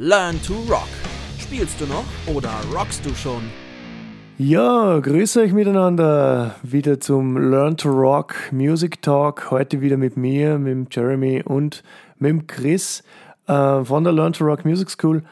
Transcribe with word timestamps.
Learn 0.00 0.40
to 0.42 0.54
Rock. 0.70 0.86
Spielst 1.40 1.80
du 1.80 1.86
noch 1.86 2.04
oder 2.32 2.52
rockst 2.72 3.04
du 3.04 3.12
schon? 3.16 3.42
Ja, 4.38 5.00
grüße 5.00 5.40
euch 5.40 5.52
miteinander 5.52 6.54
wieder 6.62 7.00
zum 7.00 7.36
Learn 7.36 7.76
to 7.76 7.88
Rock 7.88 8.36
Music 8.52 9.02
Talk. 9.02 9.50
Heute 9.50 9.80
wieder 9.80 9.96
mit 9.96 10.16
mir, 10.16 10.56
mit 10.60 10.70
dem 10.70 10.86
Jeremy 10.88 11.42
und 11.44 11.82
mit 12.20 12.30
dem 12.30 12.46
Chris 12.46 13.02
äh, 13.48 13.82
von 13.82 14.04
der 14.04 14.12
Learn 14.12 14.32
to 14.32 14.44
Rock 14.44 14.64
Music 14.64 14.88
School 14.88 15.24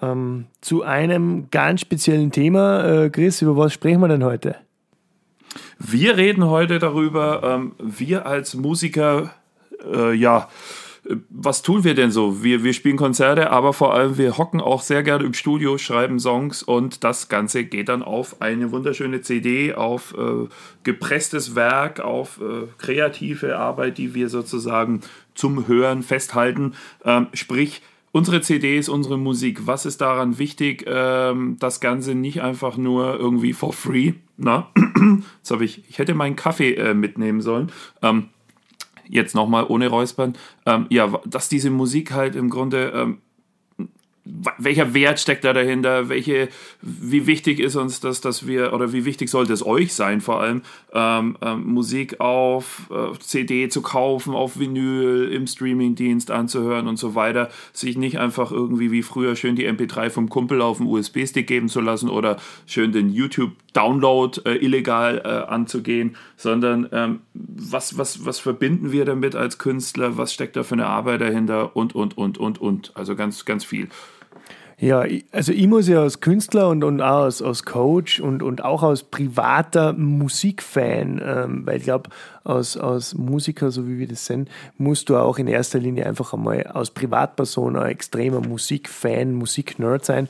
ähm, 0.00 0.46
zu 0.60 0.84
einem 0.84 1.50
ganz 1.50 1.80
speziellen 1.80 2.30
Thema. 2.30 2.84
Äh, 2.84 3.10
Chris, 3.10 3.42
über 3.42 3.56
was 3.56 3.72
sprechen 3.72 4.00
wir 4.00 4.06
denn 4.06 4.22
heute? 4.22 4.54
Wir 5.80 6.16
reden 6.16 6.44
heute 6.44 6.78
darüber, 6.78 7.42
ähm, 7.42 7.72
wir 7.80 8.26
als 8.26 8.54
Musiker, 8.54 9.34
äh, 9.92 10.12
ja, 10.12 10.48
was 11.28 11.62
tun 11.62 11.84
wir 11.84 11.94
denn 11.94 12.10
so? 12.10 12.42
Wir, 12.42 12.64
wir 12.64 12.72
spielen 12.72 12.96
Konzerte, 12.96 13.50
aber 13.50 13.72
vor 13.72 13.94
allem 13.94 14.16
wir 14.16 14.38
hocken 14.38 14.60
auch 14.60 14.82
sehr 14.82 15.02
gerne 15.02 15.24
im 15.24 15.34
Studio, 15.34 15.76
schreiben 15.76 16.18
Songs 16.18 16.62
und 16.62 17.04
das 17.04 17.28
Ganze 17.28 17.64
geht 17.64 17.88
dann 17.88 18.02
auf 18.02 18.40
eine 18.40 18.72
wunderschöne 18.72 19.20
CD, 19.20 19.74
auf 19.74 20.14
äh, 20.16 20.48
gepresstes 20.82 21.54
Werk, 21.54 22.00
auf 22.00 22.40
äh, 22.40 22.66
kreative 22.78 23.58
Arbeit, 23.58 23.98
die 23.98 24.14
wir 24.14 24.28
sozusagen 24.28 25.00
zum 25.34 25.68
Hören 25.68 26.02
festhalten. 26.02 26.74
Ähm, 27.04 27.26
sprich, 27.34 27.82
unsere 28.12 28.40
CDs, 28.40 28.88
unsere 28.88 29.18
Musik, 29.18 29.66
was 29.66 29.84
ist 29.86 30.00
daran 30.00 30.38
wichtig, 30.38 30.84
ähm, 30.86 31.56
das 31.58 31.80
Ganze 31.80 32.14
nicht 32.14 32.40
einfach 32.40 32.76
nur 32.76 33.18
irgendwie 33.18 33.52
for 33.52 33.72
free. 33.72 34.14
Na, 34.36 34.70
jetzt 35.38 35.50
habe 35.50 35.64
ich, 35.64 35.82
ich 35.88 35.98
hätte 35.98 36.14
meinen 36.14 36.36
Kaffee 36.36 36.74
äh, 36.74 36.94
mitnehmen 36.94 37.42
sollen. 37.42 37.72
Ähm, 38.02 38.30
jetzt 39.08 39.34
nochmal 39.34 39.66
ohne 39.68 39.88
Räuspern, 39.88 40.34
ähm, 40.66 40.86
ja, 40.90 41.20
dass 41.26 41.48
diese 41.48 41.70
Musik 41.70 42.12
halt 42.12 42.36
im 42.36 42.50
Grunde 42.50 42.92
ähm, 42.94 43.18
welcher 44.58 44.94
Wert 44.94 45.20
steckt 45.20 45.44
da 45.44 45.52
dahinter? 45.52 46.08
Welche, 46.08 46.48
wie 46.80 47.26
wichtig 47.26 47.60
ist 47.60 47.76
uns 47.76 48.00
das, 48.00 48.20
dass 48.20 48.46
wir, 48.46 48.72
oder 48.72 48.92
wie 48.92 49.04
wichtig 49.04 49.30
sollte 49.30 49.52
es 49.52 49.64
euch 49.64 49.94
sein, 49.94 50.20
vor 50.20 50.40
allem 50.40 50.62
ähm, 50.92 51.36
ähm, 51.40 51.64
Musik 51.64 52.20
auf 52.20 52.90
äh, 52.90 53.18
CD 53.18 53.68
zu 53.68 53.82
kaufen, 53.82 54.34
auf 54.34 54.58
Vinyl, 54.58 55.30
im 55.32 55.46
Streamingdienst 55.46 56.30
anzuhören 56.30 56.86
und 56.86 56.96
so 56.96 57.14
weiter, 57.14 57.50
sich 57.72 57.96
nicht 57.96 58.18
einfach 58.18 58.52
irgendwie 58.52 58.90
wie 58.90 59.02
früher 59.02 59.36
schön 59.36 59.56
die 59.56 59.68
MP3 59.68 60.10
vom 60.10 60.28
Kumpel 60.28 60.60
auf 60.62 60.78
dem 60.78 60.86
USB-Stick 60.86 61.46
geben 61.46 61.68
zu 61.68 61.80
lassen 61.80 62.08
oder 62.08 62.36
schön 62.66 62.92
den 62.92 63.10
YouTube-Download 63.10 64.40
äh, 64.44 64.56
illegal 64.56 65.22
äh, 65.24 65.50
anzugehen, 65.50 66.16
sondern 66.36 66.88
ähm, 66.92 67.20
was, 67.34 67.98
was, 67.98 68.24
was 68.24 68.38
verbinden 68.38 68.92
wir 68.92 69.04
damit 69.04 69.34
als 69.34 69.58
Künstler? 69.58 70.16
Was 70.16 70.32
steckt 70.32 70.56
da 70.56 70.62
für 70.62 70.74
eine 70.74 70.86
Arbeit 70.86 71.20
dahinter? 71.20 71.76
Und, 71.76 71.94
und, 71.94 72.16
und, 72.16 72.38
und, 72.38 72.60
und. 72.60 72.92
Also 72.94 73.16
ganz, 73.16 73.44
ganz 73.44 73.64
viel. 73.64 73.88
Ja, 74.84 75.02
also 75.32 75.50
ich 75.50 75.66
muss 75.66 75.88
ja 75.88 76.02
als 76.02 76.20
Künstler 76.20 76.68
und, 76.68 76.84
und 76.84 77.00
auch 77.00 77.22
als, 77.22 77.40
als 77.40 77.64
Coach 77.64 78.20
und, 78.20 78.42
und 78.42 78.62
auch 78.62 78.82
als 78.82 79.02
privater 79.02 79.94
Musikfan, 79.94 81.22
ähm, 81.24 81.62
weil 81.64 81.78
ich 81.78 81.84
glaube, 81.84 82.10
als, 82.44 82.76
als 82.76 83.14
Musiker, 83.14 83.70
so 83.70 83.88
wie 83.88 83.98
wir 83.98 84.06
das 84.06 84.26
sind, 84.26 84.50
musst 84.76 85.08
du 85.08 85.16
auch 85.16 85.38
in 85.38 85.46
erster 85.46 85.78
Linie 85.78 86.04
einfach 86.04 86.34
einmal 86.34 86.64
als 86.64 86.90
Privatperson 86.90 87.76
ein 87.76 87.92
extremer 87.92 88.46
Musikfan, 88.46 89.32
Musiknerd 89.32 90.04
sein. 90.04 90.28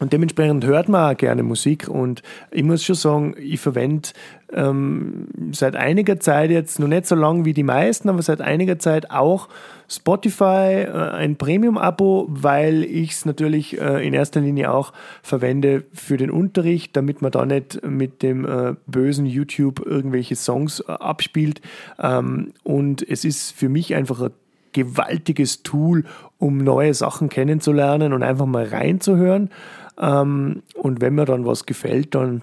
Und 0.00 0.12
dementsprechend 0.12 0.64
hört 0.66 0.88
man 0.88 1.12
auch 1.12 1.16
gerne 1.16 1.42
Musik 1.42 1.88
und 1.88 2.22
ich 2.50 2.64
muss 2.64 2.84
schon 2.84 2.96
sagen, 2.96 3.34
ich 3.38 3.60
verwende 3.60 4.08
ähm, 4.52 5.28
seit 5.52 5.76
einiger 5.76 6.18
Zeit 6.18 6.50
jetzt, 6.50 6.80
noch 6.80 6.88
nicht 6.88 7.06
so 7.06 7.14
lange 7.14 7.44
wie 7.44 7.52
die 7.52 7.62
meisten, 7.62 8.08
aber 8.08 8.20
seit 8.22 8.40
einiger 8.40 8.78
Zeit 8.78 9.10
auch 9.10 9.48
Spotify, 9.88 10.82
äh, 10.86 10.90
ein 10.90 11.36
Premium-Abo, 11.36 12.26
weil 12.28 12.82
ich 12.84 13.12
es 13.12 13.24
natürlich 13.24 13.80
äh, 13.80 14.06
in 14.06 14.14
erster 14.14 14.40
Linie 14.40 14.72
auch 14.72 14.92
verwende 15.22 15.84
für 15.92 16.16
den 16.16 16.30
Unterricht, 16.30 16.96
damit 16.96 17.22
man 17.22 17.30
da 17.30 17.46
nicht 17.46 17.86
mit 17.86 18.22
dem 18.22 18.44
äh, 18.44 18.74
bösen 18.86 19.26
YouTube 19.26 19.84
irgendwelche 19.84 20.36
Songs 20.36 20.80
äh, 20.80 20.92
abspielt. 20.92 21.60
Ähm, 22.00 22.52
und 22.64 23.08
es 23.08 23.24
ist 23.24 23.52
für 23.52 23.68
mich 23.68 23.94
einfach 23.94 24.20
ein 24.20 24.30
gewaltiges 24.72 25.62
Tool, 25.62 26.04
um 26.38 26.58
neue 26.58 26.94
Sachen 26.94 27.28
kennenzulernen 27.28 28.12
und 28.12 28.22
einfach 28.22 28.46
mal 28.46 28.64
reinzuhören. 28.64 29.50
Ähm, 29.98 30.62
und 30.74 31.00
wenn 31.00 31.14
mir 31.14 31.24
dann 31.24 31.46
was 31.46 31.66
gefällt, 31.66 32.14
dann, 32.14 32.42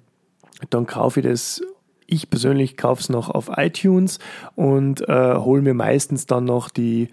dann 0.69 0.85
kaufe 0.85 1.19
ich 1.19 1.25
das. 1.25 1.61
Ich 2.07 2.29
persönlich 2.29 2.75
kaufe 2.75 3.01
es 3.01 3.09
noch 3.09 3.29
auf 3.29 3.49
iTunes 3.55 4.19
und 4.55 5.07
äh, 5.07 5.35
hole 5.35 5.61
mir 5.61 5.73
meistens 5.73 6.25
dann 6.25 6.43
noch 6.43 6.69
die, 6.69 7.07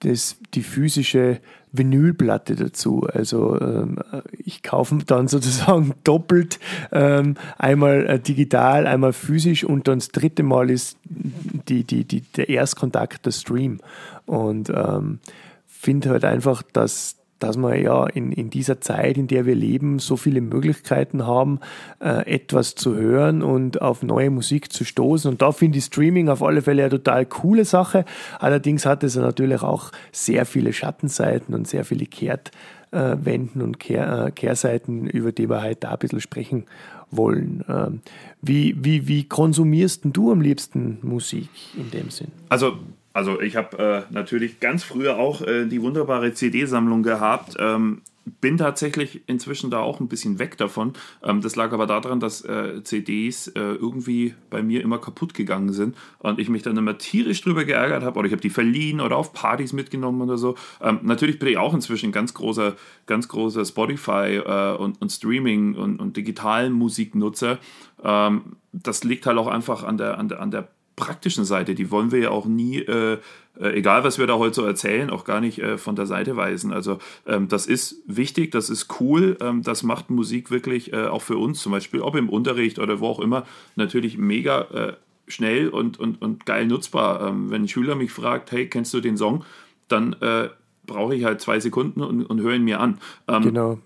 das, 0.00 0.36
die 0.52 0.62
physische 0.62 1.40
Vinylplatte 1.72 2.54
dazu. 2.54 3.08
Also 3.12 3.58
ähm, 3.60 3.98
ich 4.38 4.62
kaufe 4.62 4.98
dann 5.06 5.28
sozusagen 5.28 5.94
doppelt, 6.04 6.60
ähm, 6.92 7.36
einmal 7.58 8.06
äh, 8.06 8.20
digital, 8.20 8.86
einmal 8.86 9.12
physisch 9.12 9.64
und 9.64 9.88
dann 9.88 9.98
das 9.98 10.08
dritte 10.08 10.42
Mal 10.42 10.70
ist 10.70 10.98
die, 11.04 11.84
die, 11.84 12.04
die, 12.04 12.20
der 12.20 12.48
Erstkontakt 12.48 13.24
der 13.26 13.32
Stream. 13.32 13.80
Und 14.26 14.70
ähm, 14.70 15.18
finde 15.66 16.10
halt 16.10 16.24
einfach, 16.24 16.62
dass 16.62 17.16
dass 17.42 17.56
wir 17.56 17.76
ja 17.76 18.06
in, 18.06 18.32
in 18.32 18.50
dieser 18.50 18.80
Zeit, 18.80 19.18
in 19.18 19.26
der 19.26 19.46
wir 19.46 19.54
leben, 19.54 19.98
so 19.98 20.16
viele 20.16 20.40
Möglichkeiten 20.40 21.26
haben, 21.26 21.60
äh, 22.00 22.26
etwas 22.32 22.74
zu 22.74 22.94
hören 22.94 23.42
und 23.42 23.82
auf 23.82 24.02
neue 24.02 24.30
Musik 24.30 24.72
zu 24.72 24.84
stoßen. 24.84 25.30
Und 25.30 25.42
da 25.42 25.52
finde 25.52 25.78
ich 25.78 25.84
Streaming 25.84 26.28
auf 26.28 26.42
alle 26.42 26.62
Fälle 26.62 26.82
eine 26.82 26.90
total 26.90 27.26
coole 27.26 27.64
Sache. 27.64 28.04
Allerdings 28.38 28.86
hat 28.86 29.02
es 29.02 29.16
natürlich 29.16 29.62
auch 29.62 29.90
sehr 30.12 30.46
viele 30.46 30.72
Schattenseiten 30.72 31.54
und 31.54 31.66
sehr 31.66 31.84
viele 31.84 32.06
Kehrtwenden 32.06 33.62
und 33.62 33.80
Kehr, 33.80 34.26
äh, 34.26 34.30
Kehrseiten, 34.30 35.06
über 35.06 35.32
die 35.32 35.48
wir 35.48 35.62
heute 35.62 35.80
da 35.80 35.92
ein 35.92 35.98
bisschen 35.98 36.20
sprechen 36.20 36.66
wollen. 37.10 37.64
Ähm, 37.68 38.00
wie, 38.40 38.74
wie, 38.78 39.06
wie 39.08 39.24
konsumierst 39.24 40.02
du 40.04 40.32
am 40.32 40.40
liebsten 40.40 40.98
Musik 41.02 41.48
in 41.76 41.90
dem 41.90 42.10
Sinn? 42.10 42.32
Also 42.48 42.76
also 43.12 43.40
ich 43.40 43.56
habe 43.56 44.06
äh, 44.10 44.12
natürlich 44.12 44.60
ganz 44.60 44.84
früher 44.84 45.18
auch 45.18 45.42
äh, 45.42 45.66
die 45.66 45.82
wunderbare 45.82 46.32
CD-Sammlung 46.32 47.02
gehabt. 47.02 47.56
Ähm, 47.58 48.02
bin 48.40 48.56
tatsächlich 48.56 49.22
inzwischen 49.26 49.70
da 49.70 49.80
auch 49.80 50.00
ein 50.00 50.08
bisschen 50.08 50.38
weg 50.38 50.56
davon. 50.56 50.92
Ähm, 51.22 51.40
das 51.40 51.56
lag 51.56 51.72
aber 51.72 51.86
daran, 51.86 52.20
dass 52.20 52.44
äh, 52.44 52.82
CDs 52.84 53.48
äh, 53.48 53.60
irgendwie 53.60 54.34
bei 54.48 54.62
mir 54.62 54.82
immer 54.82 54.98
kaputt 54.98 55.34
gegangen 55.34 55.72
sind 55.72 55.96
und 56.20 56.38
ich 56.38 56.48
mich 56.48 56.62
dann 56.62 56.76
immer 56.76 56.98
tierisch 56.98 57.42
drüber 57.42 57.64
geärgert 57.64 58.04
habe 58.04 58.18
oder 58.18 58.26
ich 58.26 58.32
habe 58.32 58.42
die 58.42 58.50
verliehen 58.50 59.00
oder 59.00 59.16
auf 59.16 59.32
Partys 59.32 59.72
mitgenommen 59.72 60.20
oder 60.22 60.38
so. 60.38 60.54
Ähm, 60.80 61.00
natürlich 61.02 61.38
bin 61.38 61.48
ich 61.48 61.58
auch 61.58 61.74
inzwischen 61.74 62.12
ganz 62.12 62.32
großer, 62.34 62.74
ganz 63.06 63.28
großer 63.28 63.64
Spotify 63.64 64.40
äh, 64.44 64.76
und, 64.76 65.00
und, 65.00 65.10
Streaming 65.10 65.74
und, 65.74 65.98
und 65.98 66.16
digitalen 66.16 66.72
Musiknutzer. 66.72 67.58
Ähm, 68.04 68.56
das 68.72 69.04
liegt 69.04 69.26
halt 69.26 69.38
auch 69.38 69.48
einfach 69.48 69.82
an 69.82 69.98
der, 69.98 70.18
an 70.18 70.28
der, 70.28 70.40
an 70.40 70.50
der 70.50 70.68
praktischen 71.02 71.44
Seite, 71.44 71.74
die 71.74 71.90
wollen 71.90 72.12
wir 72.12 72.20
ja 72.20 72.30
auch 72.30 72.46
nie, 72.46 72.78
äh, 72.78 73.18
äh, 73.60 73.68
egal 73.76 74.04
was 74.04 74.18
wir 74.18 74.28
da 74.28 74.34
heute 74.38 74.54
so 74.54 74.64
erzählen, 74.64 75.10
auch 75.10 75.24
gar 75.24 75.40
nicht 75.40 75.58
äh, 75.58 75.76
von 75.76 75.96
der 75.96 76.06
Seite 76.06 76.36
weisen. 76.36 76.72
Also 76.72 76.98
ähm, 77.26 77.48
das 77.48 77.66
ist 77.66 77.96
wichtig, 78.06 78.52
das 78.52 78.70
ist 78.70 79.00
cool, 79.00 79.36
ähm, 79.40 79.62
das 79.64 79.82
macht 79.82 80.10
Musik 80.10 80.52
wirklich 80.52 80.92
äh, 80.92 81.06
auch 81.06 81.22
für 81.22 81.38
uns 81.38 81.60
zum 81.60 81.72
Beispiel, 81.72 82.02
ob 82.02 82.14
im 82.14 82.28
Unterricht 82.28 82.78
oder 82.78 83.00
wo 83.00 83.08
auch 83.08 83.18
immer, 83.18 83.44
natürlich 83.74 84.16
mega 84.16 84.60
äh, 84.72 84.92
schnell 85.26 85.68
und, 85.68 85.98
und, 85.98 86.22
und 86.22 86.46
geil 86.46 86.66
nutzbar. 86.66 87.26
Ähm, 87.26 87.50
wenn 87.50 87.62
ein 87.62 87.68
Schüler 87.68 87.96
mich 87.96 88.12
fragt, 88.12 88.52
hey, 88.52 88.68
kennst 88.68 88.94
du 88.94 89.00
den 89.00 89.16
Song, 89.16 89.44
dann 89.88 90.12
äh, 90.20 90.50
brauche 90.86 91.16
ich 91.16 91.24
halt 91.24 91.40
zwei 91.40 91.58
Sekunden 91.58 92.00
und, 92.00 92.24
und 92.26 92.40
höre 92.40 92.54
ihn 92.54 92.64
mir 92.64 92.78
an. 92.78 92.98
Ähm, 93.26 93.42
genau. 93.42 93.78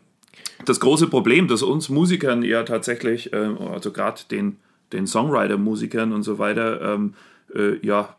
Das 0.66 0.80
große 0.80 1.06
Problem, 1.06 1.48
das 1.48 1.62
uns 1.62 1.88
Musikern 1.88 2.42
ja 2.42 2.62
tatsächlich, 2.62 3.32
also 3.34 3.92
gerade 3.92 4.22
den 4.30 4.56
den 4.92 5.06
Songwriter-Musikern 5.06 6.12
und 6.12 6.22
so 6.22 6.38
weiter, 6.38 6.94
ähm, 6.94 7.14
äh, 7.54 7.84
ja, 7.86 8.16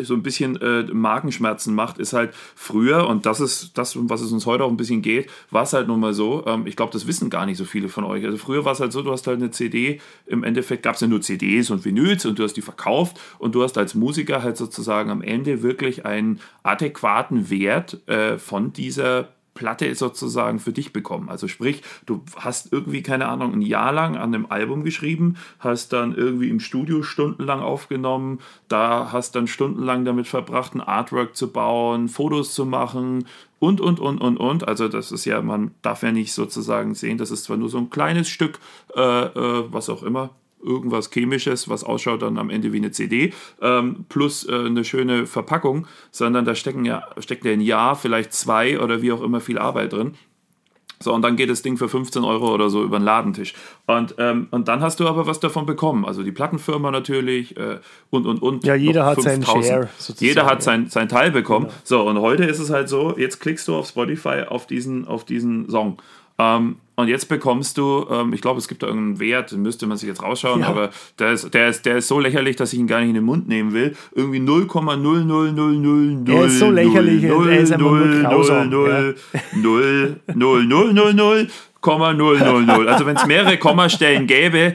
so 0.00 0.14
ein 0.14 0.22
bisschen 0.22 0.60
äh, 0.60 0.82
Magenschmerzen 0.84 1.74
macht, 1.74 1.98
ist 1.98 2.12
halt 2.12 2.34
früher, 2.54 3.06
und 3.08 3.26
das 3.26 3.40
ist 3.40 3.76
das, 3.78 3.96
um 3.96 4.10
was 4.10 4.20
es 4.20 4.32
uns 4.32 4.46
heute 4.46 4.64
auch 4.64 4.70
ein 4.70 4.76
bisschen 4.76 5.02
geht, 5.02 5.30
war 5.50 5.62
es 5.62 5.72
halt 5.72 5.88
nun 5.88 6.00
mal 6.00 6.14
so, 6.14 6.44
ähm, 6.46 6.66
ich 6.66 6.76
glaube, 6.76 6.92
das 6.92 7.06
wissen 7.06 7.30
gar 7.30 7.46
nicht 7.46 7.56
so 7.56 7.64
viele 7.64 7.88
von 7.88 8.04
euch. 8.04 8.24
Also 8.24 8.38
früher 8.38 8.64
war 8.64 8.72
es 8.72 8.80
halt 8.80 8.92
so, 8.92 9.02
du 9.02 9.10
hast 9.10 9.26
halt 9.26 9.40
eine 9.40 9.50
CD, 9.50 10.00
im 10.26 10.44
Endeffekt 10.44 10.82
gab 10.82 10.94
es 10.94 11.00
ja 11.00 11.06
nur 11.06 11.20
CDs 11.20 11.70
und 11.70 11.84
Vinyls 11.84 12.26
und 12.26 12.38
du 12.38 12.44
hast 12.44 12.54
die 12.54 12.62
verkauft 12.62 13.20
und 13.38 13.54
du 13.54 13.62
hast 13.62 13.78
als 13.78 13.94
Musiker 13.94 14.42
halt 14.42 14.56
sozusagen 14.56 15.10
am 15.10 15.22
Ende 15.22 15.62
wirklich 15.62 16.04
einen 16.04 16.40
adäquaten 16.62 17.50
Wert 17.50 18.06
äh, 18.08 18.38
von 18.38 18.72
dieser 18.72 19.28
Platte 19.58 19.92
sozusagen 19.96 20.60
für 20.60 20.72
dich 20.72 20.92
bekommen. 20.92 21.28
Also 21.28 21.48
sprich, 21.48 21.82
du 22.06 22.22
hast 22.36 22.72
irgendwie, 22.72 23.02
keine 23.02 23.26
Ahnung, 23.26 23.54
ein 23.54 23.60
Jahr 23.60 23.92
lang 23.92 24.16
an 24.16 24.32
einem 24.32 24.46
Album 24.50 24.84
geschrieben, 24.84 25.34
hast 25.58 25.92
dann 25.92 26.14
irgendwie 26.14 26.48
im 26.48 26.60
Studio 26.60 27.02
stundenlang 27.02 27.60
aufgenommen, 27.60 28.38
da 28.68 29.10
hast 29.10 29.34
dann 29.34 29.48
stundenlang 29.48 30.04
damit 30.04 30.28
verbracht, 30.28 30.76
ein 30.76 30.80
Artwork 30.80 31.34
zu 31.34 31.50
bauen, 31.50 32.08
Fotos 32.08 32.54
zu 32.54 32.66
machen 32.66 33.26
und, 33.58 33.80
und, 33.80 33.98
und, 33.98 34.20
und, 34.20 34.36
und. 34.36 34.68
Also 34.68 34.86
das 34.86 35.10
ist 35.10 35.24
ja, 35.24 35.42
man 35.42 35.72
darf 35.82 36.04
ja 36.04 36.12
nicht 36.12 36.32
sozusagen 36.32 36.94
sehen, 36.94 37.18
das 37.18 37.32
ist 37.32 37.42
zwar 37.44 37.56
nur 37.56 37.68
so 37.68 37.78
ein 37.78 37.90
kleines 37.90 38.28
Stück, 38.28 38.60
äh, 38.94 39.00
äh, 39.00 39.64
was 39.72 39.88
auch 39.88 40.04
immer, 40.04 40.30
irgendwas 40.62 41.10
Chemisches, 41.10 41.68
was 41.68 41.84
ausschaut 41.84 42.22
dann 42.22 42.38
am 42.38 42.50
Ende 42.50 42.72
wie 42.72 42.78
eine 42.78 42.90
CD, 42.90 43.32
ähm, 43.60 44.04
plus 44.08 44.48
äh, 44.48 44.54
eine 44.54 44.84
schöne 44.84 45.26
Verpackung, 45.26 45.86
sondern 46.10 46.44
da 46.44 46.54
stecken 46.54 46.84
ja, 46.84 47.04
steckt 47.18 47.44
ja 47.44 47.52
ein 47.52 47.60
Jahr, 47.60 47.96
vielleicht 47.96 48.32
zwei 48.32 48.80
oder 48.80 49.02
wie 49.02 49.12
auch 49.12 49.22
immer 49.22 49.40
viel 49.40 49.58
Arbeit 49.58 49.92
drin. 49.92 50.14
So, 51.00 51.14
und 51.14 51.22
dann 51.22 51.36
geht 51.36 51.48
das 51.48 51.62
Ding 51.62 51.76
für 51.76 51.88
15 51.88 52.24
Euro 52.24 52.52
oder 52.52 52.70
so 52.70 52.82
über 52.82 52.98
den 52.98 53.04
Ladentisch. 53.04 53.54
Und, 53.86 54.16
ähm, 54.18 54.48
und 54.50 54.66
dann 54.66 54.80
hast 54.80 54.98
du 54.98 55.06
aber 55.06 55.26
was 55.26 55.38
davon 55.38 55.64
bekommen. 55.64 56.04
Also 56.04 56.22
die 56.22 56.32
Plattenfirma 56.32 56.90
natürlich 56.90 57.56
äh, 57.56 57.78
und, 58.10 58.26
und, 58.26 58.42
und. 58.42 58.64
Ja, 58.64 58.74
jeder 58.74 59.06
hat 59.06 59.22
seinen 59.22 59.44
Share. 59.44 59.88
Sozusagen. 59.98 60.26
Jeder 60.26 60.46
hat 60.46 60.62
sein, 60.62 60.88
sein 60.88 61.08
Teil 61.08 61.30
bekommen. 61.30 61.66
Genau. 61.66 61.78
So, 61.84 62.02
und 62.02 62.18
heute 62.18 62.44
ist 62.44 62.58
es 62.58 62.70
halt 62.70 62.88
so, 62.88 63.16
jetzt 63.16 63.38
klickst 63.38 63.68
du 63.68 63.76
auf 63.76 63.88
Spotify 63.88 64.42
auf 64.48 64.66
diesen, 64.66 65.06
auf 65.06 65.24
diesen 65.24 65.70
Song. 65.70 66.02
Ähm, 66.38 66.76
und 66.98 67.06
jetzt 67.06 67.28
bekommst 67.28 67.78
du, 67.78 68.06
ähm, 68.10 68.32
ich 68.32 68.40
glaube, 68.40 68.58
es 68.58 68.66
gibt 68.66 68.82
da 68.82 68.88
irgendeinen 68.88 69.20
Wert, 69.20 69.52
den 69.52 69.62
müsste 69.62 69.86
man 69.86 69.96
sich 69.96 70.08
jetzt 70.08 70.20
rausschauen, 70.20 70.62
ja. 70.62 70.66
aber 70.66 70.90
der 71.20 71.32
ist, 71.32 71.54
der, 71.54 71.68
ist, 71.68 71.86
der 71.86 71.98
ist 71.98 72.08
so 72.08 72.18
lächerlich, 72.18 72.56
dass 72.56 72.72
ich 72.72 72.78
ihn 72.80 72.88
gar 72.88 72.98
nicht 72.98 73.10
in 73.10 73.14
den 73.14 73.24
Mund 73.24 73.46
nehmen 73.46 73.72
will. 73.72 73.96
Irgendwie 74.16 74.40
0,00000. 74.40 76.24
Der 76.24 76.44
ist 76.46 76.58
so 76.58 76.70
lächerlich, 76.70 77.22
0, 77.22 77.48
er 77.48 77.60
ist 77.60 77.72
einfach 77.72 77.86
0, 77.86 78.04
nur 78.04 78.22
grausam. 78.28 78.68
0, 78.68 79.14
0, 79.54 80.20
0, 80.34 80.64
0, 80.64 80.94
0, 80.94 81.14
0, 81.14 81.48
0,000. 81.76 82.88
Also 82.88 83.06
wenn 83.06 83.16
es 83.16 83.26
mehrere 83.26 83.58
Kommastellen 83.58 84.26
gäbe, 84.26 84.74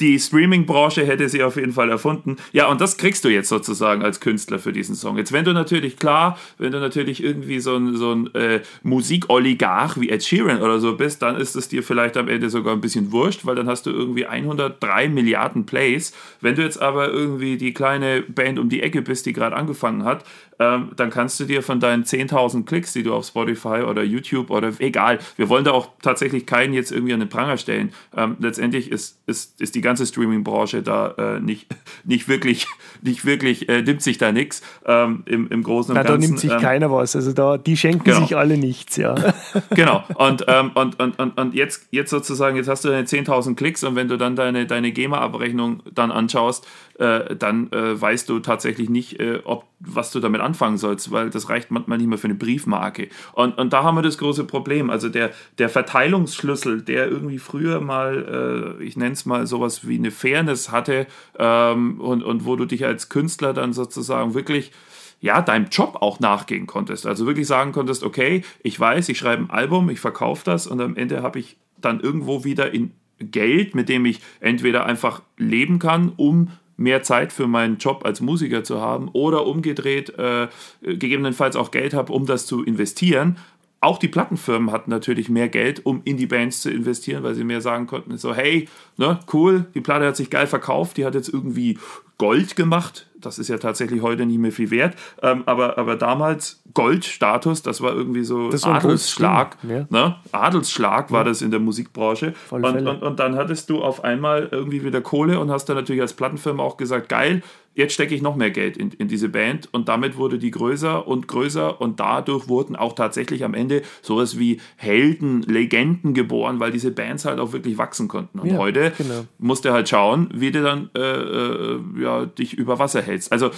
die 0.00 0.18
Streaming-Branche 0.18 1.04
hätte 1.04 1.28
sie 1.28 1.42
auf 1.42 1.56
jeden 1.56 1.72
Fall 1.72 1.90
erfunden. 1.90 2.36
Ja, 2.52 2.68
und 2.68 2.80
das 2.80 2.96
kriegst 2.96 3.24
du 3.24 3.28
jetzt 3.28 3.48
sozusagen 3.48 4.02
als 4.02 4.20
Künstler 4.20 4.58
für 4.58 4.72
diesen 4.72 4.94
Song. 4.94 5.16
Jetzt, 5.18 5.32
wenn 5.32 5.44
du 5.44 5.52
natürlich, 5.52 5.96
klar, 5.96 6.38
wenn 6.58 6.72
du 6.72 6.80
natürlich 6.80 7.22
irgendwie 7.22 7.60
so 7.60 7.76
ein, 7.76 7.96
so 7.96 8.12
ein 8.12 8.34
äh, 8.34 8.60
Musikoligarch 8.82 10.00
wie 10.00 10.10
Ed 10.10 10.24
Sheeran 10.24 10.62
oder 10.62 10.80
so 10.80 10.96
bist, 10.96 11.22
dann 11.22 11.36
ist 11.36 11.54
es 11.54 11.68
dir 11.68 11.82
vielleicht 11.82 12.16
am 12.16 12.28
Ende 12.28 12.50
sogar 12.50 12.72
ein 12.72 12.80
bisschen 12.80 13.12
wurscht, 13.12 13.44
weil 13.44 13.54
dann 13.54 13.68
hast 13.68 13.86
du 13.86 13.90
irgendwie 13.90 14.26
103 14.26 15.08
Milliarden 15.08 15.66
Plays. 15.66 16.12
Wenn 16.40 16.54
du 16.54 16.62
jetzt 16.62 16.80
aber 16.80 17.10
irgendwie 17.10 17.56
die 17.56 17.74
kleine 17.74 18.22
Band 18.22 18.58
um 18.58 18.68
die 18.68 18.82
Ecke 18.82 19.02
bist, 19.02 19.26
die 19.26 19.32
gerade 19.32 19.56
angefangen 19.56 20.04
hat, 20.04 20.24
ähm, 20.60 20.90
dann 20.94 21.08
kannst 21.08 21.40
du 21.40 21.46
dir 21.46 21.62
von 21.62 21.80
deinen 21.80 22.04
10.000 22.04 22.66
Klicks, 22.66 22.92
die 22.92 23.02
du 23.02 23.14
auf 23.14 23.26
Spotify 23.26 23.82
oder 23.88 24.02
YouTube 24.02 24.50
oder 24.50 24.72
egal, 24.78 25.18
wir 25.36 25.48
wollen 25.48 25.64
da 25.64 25.72
auch 25.72 25.88
tatsächlich 26.02 26.44
keinen 26.44 26.74
jetzt 26.74 26.92
irgendwie 26.92 27.14
an 27.14 27.20
den 27.20 27.30
Pranger 27.30 27.56
stellen. 27.56 27.92
Ähm, 28.14 28.36
letztendlich 28.38 28.92
ist, 28.92 29.18
ist, 29.26 29.58
ist 29.60 29.74
die 29.74 29.80
ganze 29.80 30.04
Streaming-Branche 30.04 30.82
da 30.82 31.14
äh, 31.16 31.40
nicht, 31.40 31.66
nicht 32.04 32.28
wirklich, 32.28 32.66
nicht 33.02 33.24
wirklich 33.24 33.68
äh, 33.70 33.80
nimmt 33.80 34.02
sich 34.02 34.18
da 34.18 34.32
nichts 34.32 34.62
ähm, 34.84 35.22
im, 35.24 35.48
im 35.48 35.62
Großen 35.62 35.92
und 35.92 35.96
Na, 35.96 36.02
Ganzen. 36.02 36.20
Da 36.20 36.26
nimmt 36.26 36.40
sich 36.40 36.52
ähm, 36.52 36.60
keiner 36.60 36.90
was. 36.90 37.16
Also 37.16 37.32
da, 37.32 37.56
die 37.56 37.76
schenken 37.78 38.04
genau. 38.04 38.20
sich 38.20 38.36
alle 38.36 38.58
nichts, 38.58 38.96
ja. 38.96 39.14
genau. 39.70 40.04
Und, 40.14 40.44
ähm, 40.46 40.72
und, 40.74 41.00
und, 41.00 41.18
und, 41.18 41.40
und 41.40 41.54
jetzt, 41.54 41.88
jetzt 41.90 42.10
sozusagen, 42.10 42.56
jetzt 42.56 42.68
hast 42.68 42.84
du 42.84 42.90
deine 42.90 43.06
10.000 43.06 43.54
Klicks 43.54 43.82
und 43.82 43.96
wenn 43.96 44.08
du 44.08 44.18
dann 44.18 44.36
deine, 44.36 44.66
deine 44.66 44.92
GEMA-Abrechnung 44.92 45.82
dann 45.94 46.12
anschaust, 46.12 46.66
äh, 46.98 47.34
dann 47.34 47.72
äh, 47.72 47.98
weißt 47.98 48.28
du 48.28 48.40
tatsächlich 48.40 48.90
nicht, 48.90 49.20
äh, 49.20 49.40
ob, 49.44 49.64
was 49.80 50.10
du 50.10 50.20
damit 50.20 50.42
anfangen 50.50 50.78
sollst, 50.78 51.10
weil 51.10 51.30
das 51.30 51.48
reicht 51.48 51.70
manchmal 51.70 51.98
nicht 51.98 52.08
mehr 52.08 52.18
für 52.18 52.26
eine 52.26 52.34
Briefmarke. 52.34 53.08
Und, 53.32 53.56
und 53.58 53.72
da 53.72 53.84
haben 53.84 53.96
wir 53.96 54.02
das 54.02 54.18
große 54.18 54.44
Problem. 54.44 54.90
Also 54.90 55.08
der, 55.08 55.30
der 55.58 55.68
Verteilungsschlüssel, 55.68 56.82
der 56.82 57.08
irgendwie 57.08 57.38
früher 57.38 57.80
mal, 57.80 58.76
äh, 58.80 58.84
ich 58.84 58.96
nenne 58.96 59.12
es 59.12 59.26
mal 59.26 59.46
sowas 59.46 59.86
wie 59.86 59.98
eine 59.98 60.10
Fairness 60.10 60.70
hatte 60.70 61.06
ähm, 61.38 62.00
und, 62.00 62.22
und 62.22 62.44
wo 62.44 62.56
du 62.56 62.64
dich 62.64 62.84
als 62.84 63.08
Künstler 63.08 63.52
dann 63.52 63.72
sozusagen 63.72 64.34
wirklich 64.34 64.72
ja, 65.20 65.42
deinem 65.42 65.66
Job 65.70 65.98
auch 66.00 66.18
nachgehen 66.18 66.66
konntest. 66.66 67.06
Also 67.06 67.26
wirklich 67.26 67.46
sagen 67.46 67.72
konntest, 67.72 68.02
okay, 68.02 68.42
ich 68.62 68.80
weiß, 68.80 69.08
ich 69.10 69.18
schreibe 69.18 69.44
ein 69.44 69.50
Album, 69.50 69.90
ich 69.90 70.00
verkaufe 70.00 70.44
das 70.44 70.66
und 70.66 70.80
am 70.80 70.96
Ende 70.96 71.22
habe 71.22 71.38
ich 71.38 71.58
dann 71.78 72.00
irgendwo 72.00 72.42
wieder 72.44 72.72
in 72.72 72.92
Geld, 73.18 73.74
mit 73.74 73.90
dem 73.90 74.06
ich 74.06 74.20
entweder 74.40 74.86
einfach 74.86 75.22
leben 75.36 75.78
kann, 75.78 76.12
um 76.16 76.48
mehr 76.80 77.02
Zeit 77.02 77.32
für 77.32 77.46
meinen 77.46 77.76
Job 77.76 78.04
als 78.04 78.20
Musiker 78.20 78.64
zu 78.64 78.80
haben 78.80 79.08
oder 79.12 79.46
umgedreht 79.46 80.18
äh, 80.18 80.48
gegebenenfalls 80.82 81.54
auch 81.54 81.70
Geld 81.70 81.92
habe, 81.92 82.12
um 82.12 82.24
das 82.26 82.46
zu 82.46 82.64
investieren. 82.64 83.36
Auch 83.82 83.98
die 83.98 84.08
Plattenfirmen 84.08 84.72
hatten 84.72 84.90
natürlich 84.90 85.28
mehr 85.28 85.48
Geld, 85.48 85.84
um 85.84 86.00
in 86.04 86.16
die 86.16 86.26
Bands 86.26 86.62
zu 86.62 86.70
investieren, 86.70 87.22
weil 87.22 87.34
sie 87.34 87.44
mehr 87.44 87.60
sagen 87.60 87.86
konnten, 87.86 88.16
so 88.16 88.34
hey, 88.34 88.68
ne, 88.96 89.20
cool, 89.32 89.66
die 89.74 89.80
Platte 89.80 90.06
hat 90.06 90.16
sich 90.16 90.30
geil 90.30 90.46
verkauft, 90.46 90.96
die 90.96 91.04
hat 91.04 91.14
jetzt 91.14 91.32
irgendwie 91.32 91.78
Gold 92.16 92.56
gemacht. 92.56 93.09
Das 93.20 93.38
ist 93.38 93.48
ja 93.48 93.58
tatsächlich 93.58 94.02
heute 94.02 94.26
nicht 94.26 94.38
mehr 94.38 94.52
viel 94.52 94.70
wert. 94.70 94.96
Ähm, 95.22 95.42
aber, 95.46 95.78
aber 95.78 95.96
damals 95.96 96.62
Goldstatus, 96.74 97.62
das 97.62 97.80
war 97.80 97.94
irgendwie 97.94 98.24
so 98.24 98.50
das 98.50 98.64
Adelsschlag. 98.64 99.56
Ja. 99.62 99.86
Ne? 99.90 100.16
Adelsschlag 100.32 101.10
war 101.10 101.20
ja. 101.20 101.24
das 101.24 101.42
in 101.42 101.50
der 101.50 101.60
Musikbranche. 101.60 102.34
Und, 102.50 102.64
und, 102.64 103.02
und 103.02 103.18
dann 103.18 103.36
hattest 103.36 103.70
du 103.70 103.82
auf 103.82 104.04
einmal 104.04 104.48
irgendwie 104.50 104.84
wieder 104.84 105.00
Kohle 105.00 105.40
und 105.40 105.50
hast 105.50 105.66
dann 105.66 105.76
natürlich 105.76 106.02
als 106.02 106.12
Plattenfirma 106.12 106.62
auch 106.62 106.76
gesagt, 106.76 107.08
geil, 107.08 107.42
jetzt 107.74 107.94
stecke 107.94 108.14
ich 108.14 108.22
noch 108.22 108.36
mehr 108.36 108.50
Geld 108.50 108.76
in, 108.76 108.90
in 108.92 109.08
diese 109.08 109.28
Band 109.28 109.68
und 109.72 109.88
damit 109.88 110.16
wurde 110.16 110.38
die 110.38 110.50
größer 110.50 111.06
und 111.06 111.28
größer 111.28 111.80
und 111.80 112.00
dadurch 112.00 112.48
wurden 112.48 112.74
auch 112.74 112.94
tatsächlich 112.94 113.44
am 113.44 113.54
Ende 113.54 113.82
sowas 114.02 114.38
wie 114.38 114.60
Helden, 114.76 115.42
Legenden 115.42 116.12
geboren, 116.12 116.58
weil 116.58 116.72
diese 116.72 116.90
Bands 116.90 117.24
halt 117.24 117.38
auch 117.38 117.52
wirklich 117.52 117.78
wachsen 117.78 118.08
konnten. 118.08 118.40
Und 118.40 118.50
ja, 118.50 118.58
heute 118.58 118.92
genau. 118.98 119.24
musst 119.38 119.64
du 119.64 119.72
halt 119.72 119.88
schauen, 119.88 120.28
wie 120.34 120.50
du 120.50 120.62
dann 120.62 120.90
äh, 120.96 121.00
äh, 121.00 121.80
ja, 122.00 122.26
dich 122.26 122.54
über 122.54 122.78
Wasser 122.78 123.02
hältst. 123.02 123.09
Also 123.32 123.50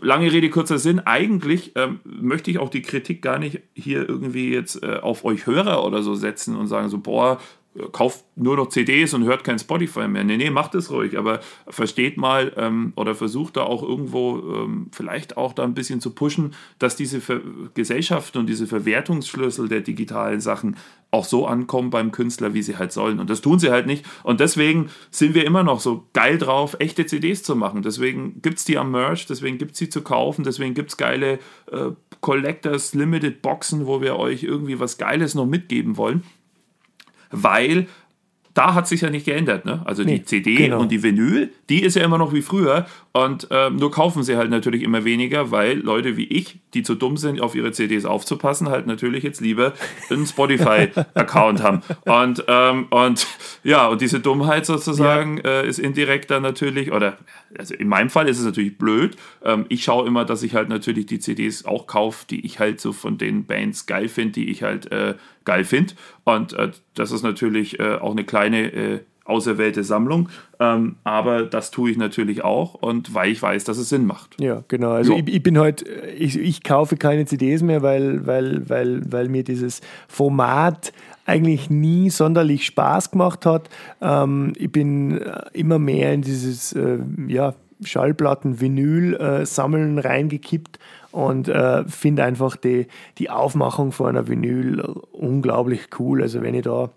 lange 0.00 0.32
Rede, 0.32 0.50
kurzer 0.50 0.78
Sinn. 0.78 1.00
Eigentlich 1.00 1.72
ähm, 1.76 2.00
möchte 2.04 2.50
ich 2.50 2.58
auch 2.58 2.70
die 2.70 2.82
Kritik 2.82 3.22
gar 3.22 3.38
nicht 3.38 3.60
hier 3.74 4.08
irgendwie 4.08 4.52
jetzt 4.52 4.82
äh, 4.82 4.98
auf 5.00 5.24
euch 5.24 5.46
Hörer 5.46 5.84
oder 5.84 6.02
so 6.02 6.14
setzen 6.14 6.56
und 6.56 6.66
sagen 6.66 6.88
so, 6.88 6.98
boah, 6.98 7.40
kauft 7.92 8.24
nur 8.34 8.56
noch 8.56 8.68
CDs 8.68 9.14
und 9.14 9.24
hört 9.24 9.44
kein 9.44 9.58
Spotify 9.58 10.08
mehr. 10.08 10.24
Nee, 10.24 10.36
nee, 10.36 10.50
macht 10.50 10.74
es 10.74 10.90
ruhig, 10.90 11.16
aber 11.16 11.40
versteht 11.68 12.16
mal 12.16 12.52
ähm, 12.56 12.92
oder 12.96 13.14
versucht 13.14 13.56
da 13.56 13.62
auch 13.62 13.84
irgendwo 13.84 14.38
ähm, 14.38 14.88
vielleicht 14.90 15.36
auch 15.36 15.52
da 15.52 15.62
ein 15.62 15.74
bisschen 15.74 16.00
zu 16.00 16.10
pushen, 16.10 16.54
dass 16.80 16.96
diese 16.96 17.20
Ver 17.20 17.40
Gesellschaften 17.74 18.38
und 18.38 18.48
diese 18.48 18.66
Verwertungsschlüssel 18.66 19.68
der 19.68 19.82
digitalen 19.82 20.40
Sachen 20.40 20.76
auch 21.12 21.24
so 21.24 21.46
ankommen 21.46 21.90
beim 21.90 22.12
Künstler, 22.12 22.54
wie 22.54 22.62
sie 22.62 22.76
halt 22.76 22.92
sollen. 22.92 23.20
Und 23.20 23.30
das 23.30 23.40
tun 23.40 23.58
sie 23.58 23.70
halt 23.70 23.86
nicht. 23.86 24.04
Und 24.22 24.40
deswegen 24.40 24.90
sind 25.10 25.34
wir 25.34 25.44
immer 25.44 25.62
noch 25.62 25.80
so 25.80 26.08
geil 26.12 26.38
drauf, 26.38 26.76
echte 26.78 27.06
CDs 27.06 27.42
zu 27.42 27.56
machen. 27.56 27.82
Deswegen 27.82 28.42
gibt 28.42 28.58
es 28.58 28.64
die 28.64 28.78
am 28.78 28.90
Merch, 28.90 29.26
deswegen 29.26 29.58
gibt 29.58 29.72
es 29.72 29.78
sie 29.78 29.88
zu 29.88 30.02
kaufen, 30.02 30.44
deswegen 30.44 30.74
gibt 30.74 30.90
es 30.90 30.96
geile 30.96 31.38
äh, 31.70 31.90
Collectors 32.20 32.94
Limited 32.94 33.42
Boxen, 33.42 33.86
wo 33.86 34.00
wir 34.00 34.16
euch 34.16 34.42
irgendwie 34.42 34.78
was 34.78 34.98
Geiles 34.98 35.34
noch 35.34 35.46
mitgeben 35.46 35.96
wollen 35.96 36.22
weil 37.30 37.86
da 38.54 38.74
hat 38.74 38.88
sich 38.88 39.00
ja 39.02 39.10
nicht 39.10 39.26
geändert. 39.26 39.64
Ne? 39.64 39.80
Also 39.84 40.02
nee, 40.02 40.18
die 40.18 40.24
CD 40.24 40.56
genau. 40.56 40.80
und 40.80 40.90
die 40.90 41.02
Vinyl, 41.02 41.52
die 41.68 41.82
ist 41.82 41.94
ja 41.94 42.04
immer 42.04 42.18
noch 42.18 42.32
wie 42.32 42.42
früher. 42.42 42.86
Und 43.12 43.48
ähm, 43.50 43.76
nur 43.76 43.90
kaufen 43.90 44.22
sie 44.22 44.36
halt 44.36 44.50
natürlich 44.50 44.82
immer 44.82 45.04
weniger, 45.04 45.50
weil 45.50 45.78
Leute 45.78 46.16
wie 46.16 46.26
ich, 46.26 46.58
die 46.74 46.82
zu 46.82 46.94
dumm 46.94 47.16
sind, 47.16 47.40
auf 47.40 47.54
ihre 47.54 47.72
CDs 47.72 48.04
aufzupassen, 48.04 48.68
halt 48.68 48.86
natürlich 48.86 49.22
jetzt 49.22 49.40
lieber 49.40 49.72
einen 50.10 50.26
Spotify-Account 50.26 51.62
haben. 51.62 51.82
Und, 52.04 52.44
ähm, 52.48 52.86
und 52.90 53.26
ja, 53.62 53.86
und 53.88 54.00
diese 54.00 54.20
Dummheit 54.20 54.66
sozusagen 54.66 55.38
ja. 55.38 55.62
äh, 55.62 55.68
ist 55.68 55.78
indirekt 55.78 56.30
dann 56.30 56.42
natürlich, 56.42 56.92
oder 56.92 57.18
also 57.56 57.74
in 57.74 57.88
meinem 57.88 58.10
Fall 58.10 58.28
ist 58.28 58.38
es 58.38 58.44
natürlich 58.44 58.78
blöd. 58.78 59.16
Ähm, 59.44 59.66
ich 59.68 59.84
schaue 59.84 60.06
immer, 60.06 60.24
dass 60.24 60.42
ich 60.42 60.54
halt 60.54 60.68
natürlich 60.68 61.06
die 61.06 61.18
CDs 61.18 61.64
auch 61.64 61.86
kaufe, 61.86 62.26
die 62.28 62.44
ich 62.44 62.58
halt 62.58 62.80
so 62.80 62.92
von 62.92 63.18
den 63.18 63.44
Bands 63.44 63.86
geil 63.86 64.08
finde, 64.08 64.32
die 64.32 64.50
ich 64.50 64.62
halt 64.62 64.90
äh, 64.92 65.14
geil 65.44 65.64
finde. 65.64 65.94
Und 66.24 66.52
äh, 66.52 66.70
das 66.94 67.12
ist 67.12 67.22
natürlich 67.22 67.80
äh, 67.80 67.94
auch 67.94 68.12
eine 68.12 68.24
kleine 68.24 68.72
äh, 68.72 69.00
auserwählte 69.24 69.84
Sammlung. 69.84 70.28
Ähm, 70.58 70.96
aber 71.04 71.44
das 71.44 71.70
tue 71.70 71.90
ich 71.90 71.96
natürlich 71.96 72.44
auch 72.44 72.74
und 72.74 73.14
weil 73.14 73.30
ich 73.30 73.40
weiß, 73.40 73.64
dass 73.64 73.78
es 73.78 73.88
Sinn 73.88 74.04
macht. 74.04 74.36
Ja, 74.40 74.64
genau. 74.68 74.90
Also 74.90 75.16
ich, 75.16 75.28
ich, 75.28 75.42
bin 75.42 75.58
heute, 75.58 75.84
halt, 75.84 76.14
ich, 76.18 76.38
ich 76.38 76.62
kaufe 76.62 76.96
keine 76.96 77.24
CDs 77.24 77.62
mehr, 77.62 77.82
weil, 77.82 78.26
weil, 78.26 78.68
weil, 78.68 79.00
weil 79.10 79.28
mir 79.28 79.44
dieses 79.44 79.80
Format 80.08 80.92
eigentlich 81.24 81.70
nie 81.70 82.10
sonderlich 82.10 82.66
Spaß 82.66 83.12
gemacht 83.12 83.46
hat. 83.46 83.70
Ähm, 84.02 84.52
ich 84.56 84.72
bin 84.72 85.18
äh, 85.18 85.42
immer 85.52 85.78
mehr 85.78 86.12
in 86.12 86.22
dieses 86.22 86.72
äh, 86.72 86.98
ja, 87.28 87.54
Schallplatten-Vinyl-Sammeln 87.82 89.98
äh, 89.98 90.00
reingekippt 90.00 90.80
und 91.12 91.48
äh, 91.48 91.84
finde 91.84 92.24
einfach 92.24 92.56
die, 92.56 92.86
die 93.18 93.30
Aufmachung 93.30 93.92
von 93.92 94.08
einer 94.08 94.28
Vinyl 94.28 94.80
unglaublich 95.12 95.88
cool. 95.98 96.22
Also 96.22 96.42
wenn 96.42 96.54
ich 96.54 96.62
da 96.62 96.90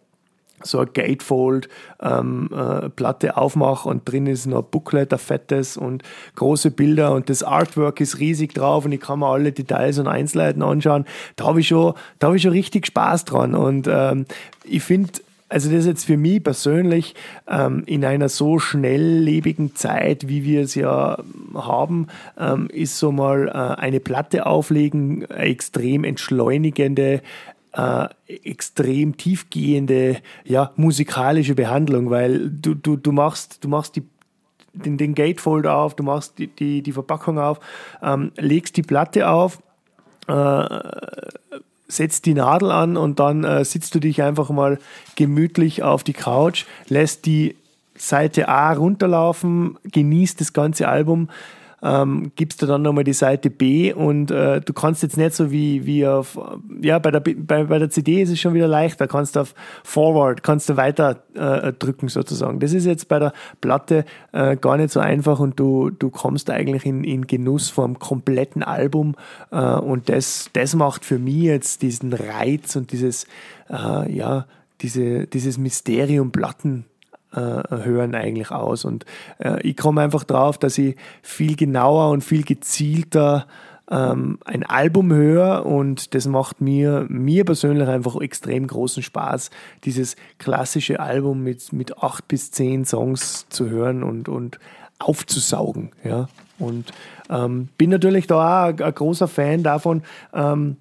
so 0.66 0.80
eine 0.80 0.90
Gatefold-Platte 0.92 1.68
ähm, 2.00 2.50
äh, 2.54 3.32
aufmache 3.32 3.90
und 3.90 4.10
drin 4.10 4.28
ist 4.28 4.46
noch 4.46 4.64
ein 4.64 4.70
Booklet, 4.72 5.12
ein 5.14 5.20
fettes 5.20 5.76
und 5.78 6.04
große 6.36 6.72
Bilder 6.72 7.14
und 7.14 7.30
das 7.30 7.44
Artwork 7.44 8.00
ist 8.02 8.20
riesig 8.20 8.54
drauf 8.54 8.86
und 8.86 8.94
ich 8.94 9.02
kann 9.02 9.20
mir 9.20 9.28
alle 9.28 9.52
Details 9.52 10.00
und 10.00 10.08
Einzelheiten 10.08 10.62
anschauen. 10.62 11.06
Da 11.36 11.46
habe 11.46 11.60
ich, 11.60 11.68
schon, 11.68 11.94
hab 12.22 12.34
ich 12.34 12.42
schon 12.42 12.52
richtig 12.52 12.88
Spaß 12.88 13.26
dran 13.26 13.56
und 13.56 13.88
ähm, 13.90 14.26
ich 14.64 14.84
finde, 14.84 15.12
also 15.54 15.70
das 15.70 15.82
ist 15.82 15.86
jetzt 15.86 16.06
für 16.06 16.18
mich 16.18 16.44
persönlich 16.44 17.14
ähm, 17.48 17.84
in 17.86 18.04
einer 18.04 18.28
so 18.28 18.58
schnelllebigen 18.58 19.76
Zeit, 19.76 20.28
wie 20.28 20.44
wir 20.44 20.62
es 20.62 20.74
ja 20.74 21.20
haben, 21.54 22.08
ähm, 22.40 22.70
ist 22.74 22.98
so 22.98 23.12
mal 23.12 23.48
äh, 23.48 23.80
eine 23.80 24.00
Platte 24.00 24.48
auflegen 24.48 25.28
eine 25.28 25.44
extrem 25.44 26.06
entschleunigende 26.06 27.22
äh, 27.74 28.08
extrem 28.28 29.16
tiefgehende 29.16 30.18
ja, 30.44 30.72
musikalische 30.76 31.54
Behandlung, 31.54 32.10
weil 32.10 32.50
du, 32.50 32.74
du, 32.74 32.96
du 32.96 33.12
machst, 33.12 33.64
du 33.64 33.68
machst 33.68 33.96
die 33.96 34.04
den, 34.74 34.98
den 34.98 35.14
Gatefold 35.14 35.68
auf, 35.68 35.96
du 35.96 36.02
machst 36.02 36.40
die, 36.40 36.48
die, 36.48 36.82
die 36.82 36.92
Verpackung 36.94 37.38
auf, 37.38 37.60
ähm, 38.02 38.32
legst 38.38 38.76
die 38.76 38.82
Platte 38.82 39.30
auf, 39.30 39.62
äh, 40.28 40.80
setzt 41.88 42.26
die 42.26 42.34
Nadel 42.34 42.72
an 42.72 42.98
und 42.98 43.20
dann 43.20 43.44
äh, 43.44 43.66
sitzt 43.66 43.96
du 43.96 44.00
dich 44.00 44.22
einfach 44.22 44.50
mal 44.50 44.80
gemütlich 45.16 45.84
auf 45.84 46.04
die 46.04 46.14
Couch, 46.14 46.66
lässt 46.88 47.26
die 47.26 47.56
Seite 47.96 48.50
A 48.50 48.74
runterlaufen, 48.74 49.78
genießt 49.84 50.42
das 50.42 50.54
ganze 50.54 50.88
Album, 50.88 51.30
ähm, 51.84 52.32
gibst 52.36 52.62
du 52.62 52.66
dann 52.66 52.82
nochmal 52.82 53.04
die 53.04 53.14
Seite 53.14 53.50
B 53.50 53.94
und 53.94 54.32
äh, 54.32 54.62
du 54.62 54.74
kannst 54.74 55.04
jetzt 55.04 55.18
nicht 55.18 55.34
so 55.34 55.52
wie, 55.52 55.86
wie 55.86 56.08
auf, 56.08 56.40
ja, 56.82 56.98
bei 56.98 57.12
der, 57.12 57.20
bei, 57.20 57.66
bei 57.66 57.78
der 57.78 57.90
CD 57.90 58.22
ist 58.22 58.30
es 58.30 58.40
schon 58.40 58.54
wieder 58.54 58.68
leichter, 58.68 59.08
kannst 59.08 59.36
du 59.36 59.42
auf 59.42 59.54
Forward, 59.84 60.44
kannst 60.44 60.70
du 60.70 60.78
weiter 60.78 61.24
äh, 61.34 61.74
drücken 61.74 62.08
sozusagen. 62.08 62.60
Das 62.60 62.72
ist 62.74 62.86
jetzt 62.86 63.10
bei 63.10 63.20
der 63.20 63.34
Platte 63.60 64.06
äh, 64.32 64.56
gar 64.56 64.78
nicht 64.78 64.92
so 64.92 65.02
einfach 65.02 65.40
und 65.40 65.60
du, 65.60 65.90
du 65.90 66.10
kommst 66.10 66.50
eigentlich 66.50 66.86
in, 66.86 67.04
in 67.04 67.28
Genuss 67.28 67.70
vom 67.70 68.00
kompletten 68.00 68.64
Album 68.64 69.16
äh, 69.52 69.58
und 69.58 70.08
das, 70.08 70.50
das 70.54 70.76
macht 70.76 71.04
für 71.04 71.20
mich 71.20 71.44
jetzt 71.44 71.82
diesen 71.82 72.14
Reiz 72.14 72.78
und 72.78 72.94
dieses, 72.94 73.26
äh, 73.70 74.10
ja, 74.12 74.46
diese, 74.82 75.28
dieses 75.28 75.58
Mysterium 75.58 76.32
Platten 76.32 76.86
äh, 77.34 77.84
hören 77.84 78.16
eigentlich 78.16 78.52
aus. 78.52 78.86
Und 78.86 79.06
äh, 79.40 79.62
ich 79.62 79.78
komme 79.78 80.02
einfach 80.02 80.24
drauf, 80.24 80.58
dass 80.58 80.78
ich 80.78 80.96
viel 81.22 81.56
genauer 81.56 82.10
und 82.12 82.24
viel 82.24 82.44
gezielter 82.44 83.48
ähm, 83.90 84.40
ein 84.46 84.64
Album 84.64 85.12
höre 85.12 85.66
und 85.66 86.16
das 86.16 86.26
macht 86.26 86.62
mir, 86.62 87.06
mir 87.10 87.44
persönlich 87.44 87.88
einfach 87.88 88.20
extrem 88.22 88.66
großen 88.68 89.04
Spaß, 89.04 89.50
dieses 89.84 90.16
klassische 90.38 91.00
Album 91.00 91.44
mit, 91.44 91.74
mit 91.74 91.98
acht 92.02 92.28
bis 92.28 92.52
zehn 92.52 92.86
Songs 92.86 93.48
zu 93.50 93.70
hören 93.70 94.04
und, 94.04 94.30
und 94.30 94.60
aufzusaugen. 95.00 95.92
Ja? 96.04 96.30
Und 96.60 96.94
ähm, 97.30 97.70
bin 97.78 97.90
natürlich 97.90 98.28
da 98.28 98.36
auch 98.36 98.70
ein, 98.70 98.82
ein 98.82 98.96
großer 98.96 99.28
Fan 99.28 99.64
davon, 99.64 100.04
ähm, 100.34 100.78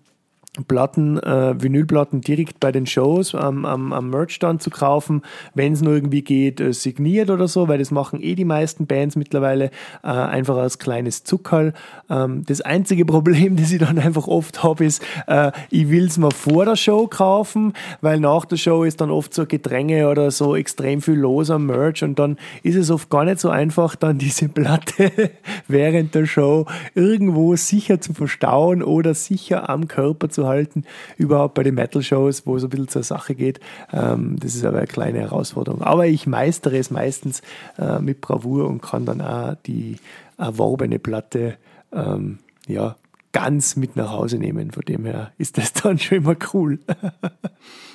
Platten, 0.68 1.18
äh, 1.18 1.54
Vinylplatten 1.62 2.20
direkt 2.20 2.60
bei 2.60 2.72
den 2.72 2.84
Shows 2.84 3.34
am, 3.34 3.64
am, 3.64 3.90
am 3.94 4.10
Merchstand 4.10 4.62
zu 4.62 4.68
kaufen, 4.68 5.22
wenn 5.54 5.72
es 5.72 5.80
nur 5.80 5.94
irgendwie 5.94 6.20
geht, 6.20 6.60
äh, 6.60 6.74
signiert 6.74 7.30
oder 7.30 7.48
so, 7.48 7.68
weil 7.68 7.78
das 7.78 7.90
machen 7.90 8.22
eh 8.22 8.34
die 8.34 8.44
meisten 8.44 8.86
Bands 8.86 9.16
mittlerweile 9.16 9.70
äh, 10.04 10.08
einfach 10.08 10.58
als 10.58 10.78
kleines 10.78 11.24
Zuckerl. 11.24 11.72
Ähm, 12.10 12.44
das 12.46 12.60
einzige 12.60 13.04
Problem, 13.06 13.56
das 13.56 13.72
ich 13.72 13.78
dann 13.78 13.98
einfach 13.98 14.28
oft 14.28 14.62
habe, 14.62 14.84
ist, 14.84 15.02
äh, 15.26 15.52
ich 15.70 15.88
will 15.88 16.04
es 16.04 16.18
mal 16.18 16.30
vor 16.30 16.66
der 16.66 16.76
Show 16.76 17.06
kaufen, 17.06 17.72
weil 18.02 18.20
nach 18.20 18.44
der 18.44 18.58
Show 18.58 18.84
ist 18.84 19.00
dann 19.00 19.10
oft 19.10 19.32
so 19.32 19.46
Gedränge 19.46 20.10
oder 20.10 20.30
so 20.30 20.54
extrem 20.54 21.00
viel 21.00 21.14
los 21.14 21.48
am 21.48 21.64
Merch 21.64 22.04
und 22.04 22.18
dann 22.18 22.36
ist 22.62 22.76
es 22.76 22.90
oft 22.90 23.08
gar 23.08 23.24
nicht 23.24 23.40
so 23.40 23.48
einfach, 23.48 23.96
dann 23.96 24.18
diese 24.18 24.50
Platte 24.50 25.30
während 25.66 26.14
der 26.14 26.26
Show 26.26 26.66
irgendwo 26.94 27.56
sicher 27.56 28.02
zu 28.02 28.12
verstauen 28.12 28.82
oder 28.82 29.14
sicher 29.14 29.70
am 29.70 29.88
Körper 29.88 30.28
zu 30.28 30.41
halten, 30.46 30.84
überhaupt 31.16 31.54
bei 31.54 31.62
den 31.62 31.74
Metal-Shows, 31.74 32.46
wo 32.46 32.56
es 32.56 32.64
ein 32.64 32.70
bisschen 32.70 32.88
zur 32.88 33.02
Sache 33.02 33.34
geht. 33.34 33.60
Ähm, 33.92 34.36
das 34.40 34.54
ist 34.54 34.64
aber 34.64 34.78
eine 34.78 34.86
kleine 34.86 35.20
Herausforderung. 35.20 35.82
Aber 35.82 36.06
ich 36.06 36.26
meistere 36.26 36.78
es 36.78 36.90
meistens 36.90 37.42
äh, 37.78 37.98
mit 37.98 38.20
Bravour 38.20 38.68
und 38.68 38.82
kann 38.82 39.06
dann 39.06 39.20
auch 39.20 39.54
die 39.66 39.96
erworbene 40.38 40.98
Platte 40.98 41.56
ähm, 41.92 42.38
ja, 42.66 42.96
ganz 43.32 43.76
mit 43.76 43.96
nach 43.96 44.12
Hause 44.12 44.38
nehmen. 44.38 44.70
Von 44.70 44.84
dem 44.84 45.04
her 45.04 45.32
ist 45.38 45.58
das 45.58 45.72
dann 45.82 45.98
schon 45.98 46.18
immer 46.18 46.36
cool. 46.52 46.78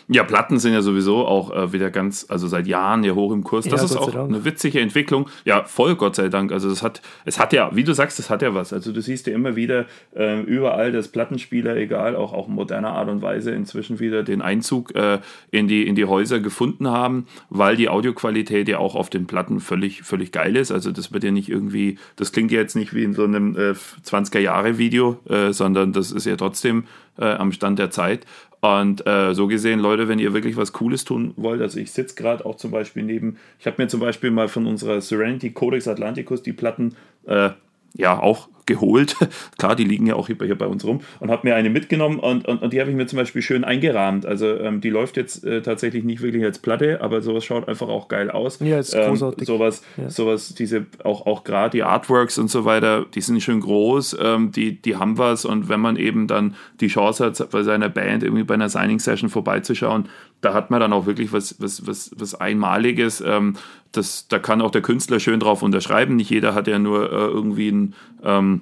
Ja, 0.10 0.24
Platten 0.24 0.58
sind 0.58 0.72
ja 0.72 0.82
sowieso 0.82 1.26
auch 1.26 1.52
äh, 1.52 1.74
wieder 1.74 1.92
ganz, 1.92 2.26
also 2.30 2.48
seit 2.48 2.66
Jahren 2.66 3.04
ja 3.04 3.14
hoch 3.14 3.34
im 3.34 3.44
Kurs. 3.44 3.66
Das 3.66 3.82
ja, 3.82 3.86
ist 3.86 3.98
auch 3.98 4.16
eine 4.16 4.46
witzige 4.46 4.80
Entwicklung. 4.80 5.28
Ja, 5.44 5.66
voll, 5.66 5.96
Gott 5.96 6.16
sei 6.16 6.30
Dank. 6.30 6.54
Also 6.54 6.70
das 6.70 6.82
hat, 6.82 7.02
es 7.26 7.38
hat 7.38 7.52
ja, 7.52 7.76
wie 7.76 7.84
du 7.84 7.94
sagst, 7.94 8.18
das 8.18 8.30
hat 8.30 8.42
ja 8.42 8.54
was. 8.54 8.72
Also 8.72 8.94
du 8.94 9.02
siehst 9.02 9.28
ja 9.28 9.34
immer 9.34 9.58
wieder 9.58 9.86
äh, 10.16 10.42
überall, 10.42 10.94
dass 10.94 11.10
Plattenspieler, 11.10 11.76
egal, 11.76 12.16
auch, 12.16 12.32
auch 12.32 12.48
in 12.48 12.56
moderner 12.56 12.94
Art 12.94 13.10
und 13.10 13.22
Weise 13.22 13.52
inzwischen 13.52 14.00
wieder 14.00 14.24
den 14.24 14.42
Einzug 14.42 14.96
äh, 14.96 15.20
in, 15.52 15.68
die, 15.68 15.86
in 15.86 15.96
die 15.96 16.06
Häuser 16.06 16.40
gefunden 16.40 16.88
haben, 16.88 17.28
weil 17.50 17.76
die 17.76 17.90
Audioqualität 17.90 18.70
ja 18.70 18.78
auch 18.78 18.96
auf 18.96 19.10
den 19.10 19.28
Platten 19.28 19.60
völlig, 19.60 20.04
völlig 20.04 20.32
geil 20.32 20.56
ist. 20.56 20.72
Also 20.72 20.94
das 20.94 21.12
wird 21.12 21.26
ja 21.26 21.32
nicht 21.32 21.50
irgendwie, 21.50 21.98
das 22.16 22.32
klingt 22.32 22.54
ja 22.54 22.62
jetzt 22.62 22.78
nicht 22.78 22.94
wie 22.94 23.04
in 23.04 23.14
so 23.14 23.26
einem 23.26 23.58
20er-Jahre-Video, 23.58 25.20
äh, 25.28 25.52
sondern 25.52 25.92
das 25.92 26.14
ist 26.14 26.26
ja 26.26 26.38
trotzdem 26.38 26.86
äh, 27.18 27.26
am 27.26 27.52
Stand 27.52 27.80
der 27.80 27.92
Zeit. 27.92 28.26
Und 28.60 29.06
äh, 29.06 29.34
so 29.36 29.48
gesehen, 29.48 29.80
Leute, 29.80 30.08
wenn 30.08 30.20
ihr 30.20 30.34
wirklich 30.34 30.58
was 30.58 30.74
Cooles 30.74 31.06
tun 31.06 31.34
wollt, 31.38 31.62
also 31.62 31.80
ich 31.80 31.92
sitze 31.92 32.16
gerade 32.16 32.46
auch 32.46 32.56
zum 32.56 32.72
Beispiel 32.72 33.04
neben, 33.04 33.38
ich 33.60 33.68
habe 33.68 33.82
mir 33.82 33.88
zum 33.88 34.00
Beispiel 34.00 34.32
mal 34.32 34.48
von 34.48 34.66
unserer 34.66 35.00
Serenity 35.00 35.52
Codex 35.52 35.88
Atlanticus 35.88 36.42
die 36.42 36.54
Platten 36.54 36.96
äh, 37.28 37.52
ja 37.94 38.20
auch 38.20 38.50
geholt. 38.67 39.15
Klar, 39.57 39.75
die 39.75 39.83
liegen 39.83 40.05
ja 40.05 40.15
auch 40.15 40.27
hier, 40.27 40.38
hier 40.43 40.57
bei 40.57 40.67
uns 40.67 40.86
rum 40.86 41.01
und 41.19 41.31
habe 41.31 41.47
mir 41.47 41.55
eine 41.55 41.69
mitgenommen 41.69 42.19
und, 42.19 42.47
und, 42.47 42.62
und 42.62 42.74
die 42.74 42.79
habe 42.79 42.91
ich 42.91 42.95
mir 42.95 43.07
zum 43.07 43.17
Beispiel 43.17 43.41
schön 43.41 43.63
eingerahmt. 43.63 44.25
Also 44.25 44.47
ähm, 44.59 44.81
die 44.81 44.89
läuft 44.89 45.17
jetzt 45.17 45.43
äh, 45.43 45.62
tatsächlich 45.62 46.03
nicht 46.03 46.21
wirklich 46.21 46.43
als 46.43 46.59
Platte, 46.59 47.01
aber 47.01 47.21
sowas 47.21 47.43
schaut 47.43 47.67
einfach 47.67 47.88
auch 47.88 48.07
geil 48.07 48.29
aus. 48.29 48.59
Ja, 48.59 48.77
ist 48.77 48.93
ähm, 48.93 49.09
großartig. 49.09 49.47
Sowas, 49.47 49.83
ja. 49.97 50.09
sowas, 50.09 50.53
diese 50.53 50.86
auch, 51.03 51.25
auch 51.25 51.43
gerade 51.43 51.71
die 51.71 51.83
Artworks 51.83 52.38
und 52.38 52.51
so 52.51 52.65
weiter, 52.65 53.05
die 53.15 53.21
sind 53.21 53.41
schön 53.41 53.62
groß, 53.62 54.17
ähm, 54.21 54.51
die, 54.51 54.81
die 54.81 54.97
haben 54.97 55.17
was 55.17 55.45
und 55.45 55.69
wenn 55.69 55.79
man 55.79 55.95
eben 55.95 56.27
dann 56.27 56.55
die 56.79 56.88
Chance 56.88 57.25
hat, 57.25 57.50
bei 57.50 57.63
seiner 57.63 57.89
Band 57.89 58.24
irgendwie 58.24 58.43
bei 58.43 58.53
einer 58.53 58.69
Signing-Session 58.69 59.29
vorbeizuschauen, 59.29 60.09
da 60.41 60.53
hat 60.53 60.69
man 60.69 60.79
dann 60.79 60.93
auch 60.93 61.05
wirklich 61.05 61.33
was, 61.33 61.59
was, 61.59 61.88
was, 61.88 62.12
was 62.15 62.36
Einmaliges. 62.36 63.21
Ähm, 63.25 63.55
das, 63.91 64.27
da 64.27 64.39
kann 64.39 64.62
auch 64.62 64.71
der 64.71 64.81
Künstler 64.81 65.19
schön 65.19 65.39
drauf 65.39 65.63
unterschreiben. 65.63 66.15
Nicht 66.15 66.29
jeder 66.29 66.53
hat 66.53 66.67
ja 66.67 66.77
nur 66.77 67.12
äh, 67.12 67.15
irgendwie 67.15 67.69
ein 67.69 67.95
ähm, 68.24 68.57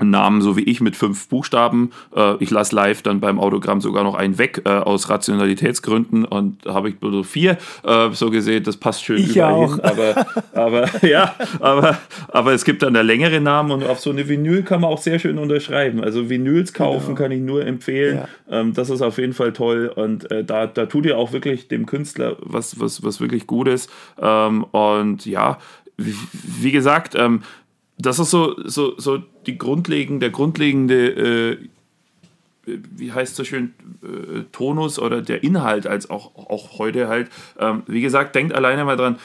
Namen, 0.00 0.42
so 0.42 0.56
wie 0.56 0.62
ich, 0.62 0.80
mit 0.80 0.96
fünf 0.96 1.28
Buchstaben. 1.28 1.90
Äh, 2.14 2.36
ich 2.40 2.50
lasse 2.50 2.74
live 2.74 3.02
dann 3.02 3.20
beim 3.20 3.38
Autogramm 3.38 3.80
sogar 3.80 4.04
noch 4.04 4.14
einen 4.14 4.38
weg, 4.38 4.62
äh, 4.64 4.70
aus 4.70 5.08
Rationalitätsgründen 5.08 6.24
und 6.24 6.64
habe 6.66 6.88
ich 6.88 7.00
nur 7.00 7.24
vier. 7.24 7.58
Äh, 7.84 8.10
so 8.12 8.30
gesehen, 8.30 8.64
das 8.64 8.76
passt 8.76 9.04
schön 9.04 9.18
ich 9.18 9.36
überall 9.36 9.52
auch. 9.52 9.74
hin. 9.74 9.84
Aber, 9.84 10.26
aber, 10.54 10.88
ja, 11.06 11.34
aber, 11.60 11.98
aber 12.28 12.52
es 12.52 12.64
gibt 12.64 12.82
dann 12.82 12.94
da 12.94 13.02
längere 13.02 13.40
Namen 13.40 13.70
und 13.70 13.84
auf 13.84 14.00
so 14.00 14.10
eine 14.10 14.28
Vinyl 14.28 14.62
kann 14.62 14.80
man 14.80 14.90
auch 14.90 14.98
sehr 14.98 15.18
schön 15.18 15.38
unterschreiben. 15.38 16.02
Also 16.02 16.28
Vinyls 16.28 16.72
kaufen 16.72 17.14
genau. 17.14 17.18
kann 17.18 17.32
ich 17.32 17.40
nur 17.40 17.64
empfehlen. 17.64 18.22
Ja. 18.50 18.60
Ähm, 18.60 18.74
das 18.74 18.90
ist 18.90 19.02
auf 19.02 19.18
jeden 19.18 19.32
Fall 19.32 19.52
toll 19.52 19.92
und 19.94 20.30
äh, 20.30 20.44
da, 20.44 20.66
da 20.66 20.86
tut 20.86 21.06
ihr 21.06 21.18
auch 21.18 21.32
wirklich 21.32 21.68
dem 21.68 21.86
Künstler 21.86 22.36
was, 22.40 22.80
was, 22.80 23.02
was 23.02 23.20
wirklich 23.20 23.46
Gutes. 23.46 23.88
Ähm, 24.20 24.64
und 24.64 25.26
ja, 25.26 25.58
wie, 25.96 26.14
wie 26.32 26.72
gesagt, 26.72 27.14
ähm, 27.16 27.42
das 28.06 28.18
ist 28.18 28.30
so, 28.30 28.56
so, 28.64 28.98
so 28.98 29.18
die 29.46 29.58
grundlegende, 29.58 30.20
der 30.20 30.30
grundlegende, 30.30 31.56
äh, 31.56 31.58
wie 32.64 33.12
heißt 33.12 33.36
so 33.36 33.44
schön, 33.44 33.74
äh, 34.02 34.42
Tonus 34.52 34.98
oder 34.98 35.22
der 35.22 35.42
Inhalt, 35.42 35.86
als 35.86 36.10
auch, 36.10 36.34
auch 36.36 36.78
heute 36.78 37.08
halt. 37.08 37.30
Ähm, 37.58 37.82
wie 37.86 38.00
gesagt, 38.00 38.34
denkt 38.34 38.54
alleine 38.54 38.84
mal 38.84 38.96
dran, 38.96 39.18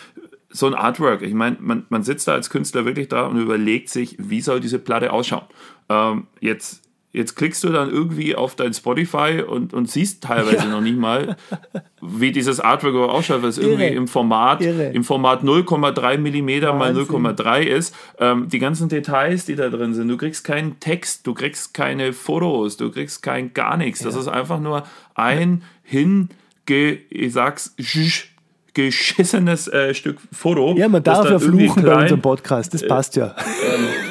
so 0.49 0.65
ein 0.65 0.73
Artwork. 0.73 1.21
Ich 1.21 1.33
meine, 1.33 1.57
man, 1.59 1.85
man 1.89 2.03
sitzt 2.03 2.27
da 2.27 2.33
als 2.33 2.49
Künstler 2.49 2.85
wirklich 2.85 3.09
da 3.09 3.25
und 3.25 3.39
überlegt 3.39 3.89
sich, 3.89 4.15
wie 4.17 4.41
soll 4.41 4.59
diese 4.59 4.79
Platte 4.79 5.11
ausschauen. 5.11 5.45
Ähm, 5.89 6.27
jetzt 6.39 6.86
Jetzt 7.17 7.35
klickst 7.35 7.63
du 7.63 7.69
dann 7.69 7.89
irgendwie 7.89 8.35
auf 8.35 8.55
dein 8.55 8.75
Spotify 8.75 9.41
und, 9.41 9.73
und 9.73 9.89
siehst 9.89 10.23
teilweise 10.23 10.57
ja. 10.57 10.65
noch 10.65 10.81
nicht 10.81 10.99
mal, 10.99 11.35
wie 11.99 12.31
dieses 12.31 12.59
Artwork 12.59 13.09
ausschaut, 13.09 13.41
weil 13.41 13.49
es 13.49 13.57
irgendwie 13.57 13.87
im 13.87 14.07
Format, 14.07 14.61
im 14.61 15.03
Format 15.03 15.41
0,3 15.41 16.17
mm 16.19 16.77
mal 16.77 16.95
0,3 16.95 17.61
ist. 17.61 17.95
Ähm, 18.19 18.49
die 18.49 18.59
ganzen 18.59 18.87
Details, 18.87 19.45
die 19.45 19.55
da 19.55 19.69
drin 19.69 19.95
sind, 19.95 20.09
du 20.09 20.15
kriegst 20.15 20.43
keinen 20.43 20.79
Text, 20.79 21.25
du 21.25 21.33
kriegst 21.33 21.73
keine 21.73 22.13
Fotos, 22.13 22.77
du 22.77 22.91
kriegst 22.91 23.23
kein 23.23 23.51
gar 23.51 23.77
nichts. 23.77 24.01
Das 24.01 24.13
ja. 24.13 24.21
ist 24.21 24.27
einfach 24.27 24.59
nur 24.59 24.83
ein 25.15 25.63
hinge, 25.81 26.27
ich 26.69 27.33
sag's, 27.33 27.73
geschissenes 28.75 29.67
äh, 29.69 29.95
Stück 29.95 30.19
Foto. 30.31 30.75
Ja, 30.77 30.87
man 30.87 31.01
darf 31.01 31.27
ja 31.27 31.39
fluchen 31.39 31.81
bei 31.81 31.95
unserem 31.95 32.21
Podcast, 32.21 32.75
das 32.75 32.85
passt 32.85 33.15
ja. 33.15 33.35
Ähm, 33.73 34.06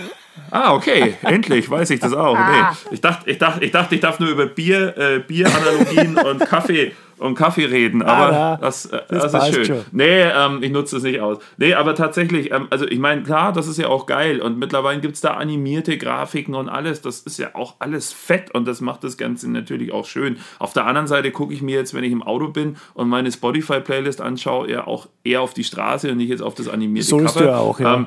Ah, 0.56 0.72
okay, 0.74 1.14
endlich 1.22 1.70
weiß 1.70 1.90
ich 1.90 2.00
das 2.00 2.14
auch. 2.14 2.34
Nee, 2.38 2.92
ich, 2.92 3.00
dachte, 3.02 3.30
ich, 3.30 3.36
dachte, 3.36 3.64
ich 3.64 3.70
dachte, 3.72 3.94
ich 3.94 4.00
darf 4.00 4.18
nur 4.18 4.30
über 4.30 4.46
Bier, 4.46 4.96
äh, 4.96 5.18
Bieranalogien 5.18 6.16
und 6.30 6.40
Kaffee 6.40 6.92
und 7.18 7.34
Kaffee 7.34 7.66
reden, 7.66 8.02
aber 8.02 8.32
ah, 8.32 8.56
das, 8.56 8.86
äh, 8.86 9.00
das, 9.08 9.32
das 9.32 9.48
ist 9.48 9.54
schön. 9.54 9.64
Schon. 9.66 9.84
Nee, 9.92 10.22
ähm, 10.22 10.62
ich 10.62 10.70
nutze 10.70 10.96
das 10.96 11.02
nicht 11.02 11.20
aus. 11.20 11.38
Nee, 11.58 11.74
aber 11.74 11.94
tatsächlich, 11.94 12.52
ähm, 12.52 12.68
also 12.70 12.86
ich 12.86 12.98
meine, 12.98 13.22
klar, 13.22 13.52
das 13.52 13.68
ist 13.68 13.78
ja 13.78 13.88
auch 13.88 14.06
geil 14.06 14.40
und 14.40 14.58
mittlerweile 14.58 15.00
gibt 15.00 15.14
es 15.14 15.20
da 15.20 15.32
animierte 15.34 15.98
Grafiken 15.98 16.54
und 16.54 16.68
alles. 16.68 17.02
Das 17.02 17.20
ist 17.20 17.38
ja 17.38 17.50
auch 17.54 17.74
alles 17.78 18.12
fett 18.12 18.50
und 18.54 18.66
das 18.66 18.80
macht 18.80 19.04
das 19.04 19.18
Ganze 19.18 19.50
natürlich 19.50 19.92
auch 19.92 20.06
schön. 20.06 20.38
Auf 20.58 20.72
der 20.72 20.86
anderen 20.86 21.06
Seite 21.06 21.30
gucke 21.32 21.52
ich 21.52 21.60
mir 21.60 21.76
jetzt, 21.76 21.92
wenn 21.92 22.04
ich 22.04 22.12
im 22.12 22.22
Auto 22.22 22.48
bin 22.48 22.76
und 22.94 23.08
meine 23.08 23.30
Spotify-Playlist 23.30 24.22
anschaue, 24.22 24.68
eher 24.68 24.88
auch 24.88 25.08
eher 25.22 25.42
auf 25.42 25.52
die 25.52 25.64
Straße 25.64 26.10
und 26.10 26.18
nicht 26.18 26.30
jetzt 26.30 26.42
auf 26.42 26.54
das 26.54 26.68
animierte 26.68 27.08
Sollst 27.08 27.34
Cover. 27.34 27.44
du 27.44 27.50
ja 27.50 27.58
auch, 27.58 27.80
ja. 27.80 27.94
Ähm, 27.94 28.06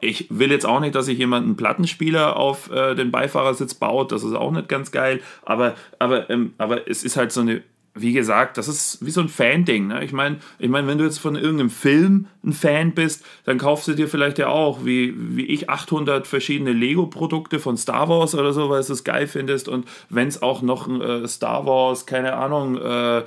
ich 0.00 0.26
will 0.30 0.50
jetzt 0.50 0.66
auch 0.66 0.80
nicht, 0.80 0.94
dass 0.94 1.06
sich 1.06 1.18
jemand 1.18 1.46
einen 1.46 1.56
Plattenspieler 1.56 2.36
auf 2.36 2.70
äh, 2.70 2.94
den 2.94 3.10
Beifahrersitz 3.10 3.74
baut, 3.74 4.12
das 4.12 4.22
ist 4.22 4.34
auch 4.34 4.50
nicht 4.50 4.68
ganz 4.68 4.90
geil, 4.92 5.20
aber, 5.44 5.74
aber, 5.98 6.30
ähm, 6.30 6.54
aber 6.58 6.88
es 6.88 7.04
ist 7.04 7.16
halt 7.16 7.32
so 7.32 7.40
eine, 7.40 7.62
wie 7.94 8.12
gesagt, 8.12 8.56
das 8.56 8.68
ist 8.68 9.04
wie 9.04 9.10
so 9.10 9.20
ein 9.20 9.28
Fan-Ding. 9.28 9.88
Ne? 9.88 10.04
Ich 10.04 10.12
meine, 10.12 10.38
ich 10.58 10.68
mein, 10.68 10.86
wenn 10.86 10.98
du 10.98 11.04
jetzt 11.04 11.18
von 11.18 11.34
irgendeinem 11.34 11.70
Film 11.70 12.26
ein 12.44 12.52
Fan 12.52 12.92
bist, 12.92 13.24
dann 13.44 13.58
kaufst 13.58 13.88
du 13.88 13.94
dir 13.94 14.08
vielleicht 14.08 14.38
ja 14.38 14.48
auch, 14.48 14.84
wie, 14.84 15.14
wie 15.16 15.46
ich, 15.46 15.68
800 15.68 16.26
verschiedene 16.26 16.72
Lego-Produkte 16.72 17.58
von 17.58 17.76
Star 17.76 18.08
Wars 18.08 18.34
oder 18.34 18.52
so, 18.52 18.70
weil 18.70 18.82
du 18.82 18.92
es 18.92 19.04
geil 19.04 19.26
findest. 19.26 19.68
Und 19.68 19.86
wenn 20.08 20.28
es 20.28 20.40
auch 20.40 20.62
noch 20.62 20.88
äh, 20.88 21.26
Star 21.26 21.66
Wars, 21.66 22.06
keine 22.06 22.34
Ahnung, 22.34 22.78
äh, 22.78 23.22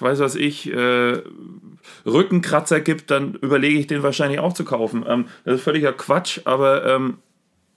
weiß 0.00 0.18
was 0.18 0.34
ich, 0.34 0.72
äh, 0.72 1.22
Rückenkratzer 2.06 2.80
gibt, 2.80 3.10
dann 3.10 3.34
überlege 3.34 3.78
ich 3.78 3.86
den 3.86 4.02
wahrscheinlich 4.02 4.38
auch 4.40 4.52
zu 4.52 4.64
kaufen. 4.64 5.04
Ähm, 5.08 5.26
das 5.44 5.56
ist 5.56 5.62
völliger 5.62 5.92
Quatsch, 5.92 6.40
aber, 6.44 6.84
ähm, 6.86 7.18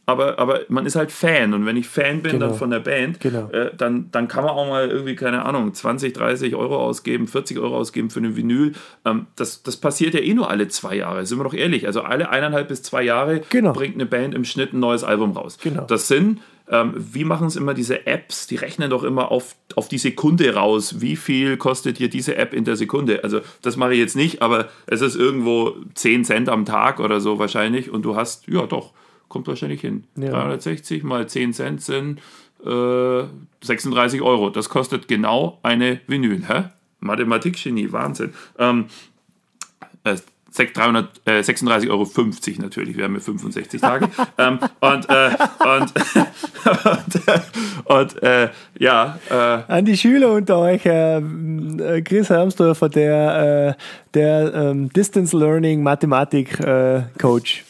aber, 0.05 0.39
aber 0.39 0.61
man 0.69 0.85
ist 0.85 0.95
halt 0.95 1.11
Fan 1.11 1.53
und 1.53 1.65
wenn 1.65 1.75
ich 1.75 1.87
Fan 1.87 2.21
bin 2.21 2.33
Genau. 2.33 2.47
dann 2.47 2.55
von 2.55 2.69
der 2.69 2.79
Band, 2.79 3.19
Genau. 3.19 3.49
äh, 3.51 3.71
dann, 3.75 4.09
dann 4.11 4.29
kann 4.29 4.45
man 4.45 4.53
auch 4.53 4.67
mal 4.69 4.87
irgendwie, 4.89 5.15
keine 5.15 5.43
Ahnung, 5.43 5.73
20, 5.73 6.13
30 6.13 6.55
Euro 6.55 6.77
ausgeben, 6.77 7.27
40 7.27 7.59
Euro 7.59 7.75
ausgeben 7.75 8.09
für 8.09 8.19
eine 8.19 8.35
Vinyl. 8.37 8.71
Ähm, 9.03 9.27
das, 9.35 9.63
das 9.63 9.75
passiert 9.75 10.13
ja 10.13 10.21
eh 10.21 10.33
nur 10.33 10.49
alle 10.49 10.69
zwei 10.69 10.95
Jahre, 10.95 11.25
sind 11.25 11.39
wir 11.39 11.43
doch 11.43 11.53
ehrlich. 11.53 11.85
Also 11.87 12.01
alle 12.03 12.29
eineinhalb 12.29 12.69
bis 12.69 12.83
zwei 12.83 13.03
Jahre 13.03 13.41
Genau. 13.49 13.73
bringt 13.73 13.95
eine 13.95 14.05
Band 14.05 14.33
im 14.33 14.45
Schnitt 14.45 14.71
ein 14.71 14.79
neues 14.79 15.03
Album 15.03 15.31
raus. 15.31 15.57
Genau. 15.61 15.83
Das 15.83 16.07
sind 16.07 16.39
ähm, 16.69 16.93
wie 16.97 17.23
machen 17.23 17.47
es 17.47 17.55
immer 17.55 17.73
diese 17.73 18.05
Apps? 18.05 18.47
Die 18.47 18.55
rechnen 18.55 18.89
doch 18.89 19.03
immer 19.03 19.31
auf, 19.31 19.55
auf 19.75 19.87
die 19.87 19.97
Sekunde 19.97 20.53
raus. 20.53 20.99
Wie 20.99 21.15
viel 21.15 21.57
kostet 21.57 21.99
dir 21.99 22.09
diese 22.09 22.35
App 22.35 22.53
in 22.53 22.65
der 22.65 22.75
Sekunde? 22.75 23.23
Also, 23.23 23.41
das 23.61 23.77
mache 23.77 23.93
ich 23.93 23.99
jetzt 23.99 24.15
nicht, 24.15 24.41
aber 24.41 24.69
es 24.85 25.01
ist 25.01 25.15
irgendwo 25.15 25.75
10 25.95 26.25
Cent 26.25 26.49
am 26.49 26.65
Tag 26.65 26.99
oder 26.99 27.21
so 27.21 27.39
wahrscheinlich. 27.39 27.89
Und 27.89 28.03
du 28.03 28.15
hast, 28.15 28.47
ja 28.47 28.65
doch, 28.65 28.91
kommt 29.29 29.47
wahrscheinlich 29.47 29.81
hin. 29.81 30.05
Ja. 30.15 30.31
360 30.31 31.03
mal 31.03 31.27
10 31.27 31.53
Cent 31.53 31.81
sind 31.81 32.19
äh, 32.65 33.23
36 33.61 34.21
Euro. 34.21 34.49
Das 34.49 34.69
kostet 34.69 35.07
genau 35.07 35.59
eine 35.63 36.01
Vinyl. 36.07 36.43
Hä? 36.47 36.65
Mathematikgenie, 36.99 37.91
Wahnsinn. 37.91 38.33
Ähm, 38.57 38.85
äh, 40.59 40.65
300, 40.67 41.21
äh, 41.25 41.39
36,50 41.39 41.89
Euro 41.89 42.07
natürlich, 42.61 42.97
wir 42.97 43.05
haben 43.05 43.15
ja 43.15 43.19
65 43.19 43.81
Tage. 43.81 44.09
ähm, 44.37 44.59
und 44.79 45.09
äh, 45.09 45.29
und, 45.59 45.93
und, 46.85 47.85
und 47.85 48.23
äh, 48.23 48.49
ja, 48.79 49.19
äh, 49.29 49.71
An 49.71 49.85
die 49.85 49.97
Schüler 49.97 50.33
unter 50.33 50.59
euch, 50.59 50.85
äh, 50.85 51.21
Chris 52.03 52.29
Hermsdorfer, 52.29 52.89
der, 52.89 53.75
äh, 53.77 53.81
der 54.13 54.53
ähm, 54.53 54.91
Distance 54.93 55.37
Learning 55.37 55.83
Mathematik 55.83 56.57
Coach. 57.19 57.63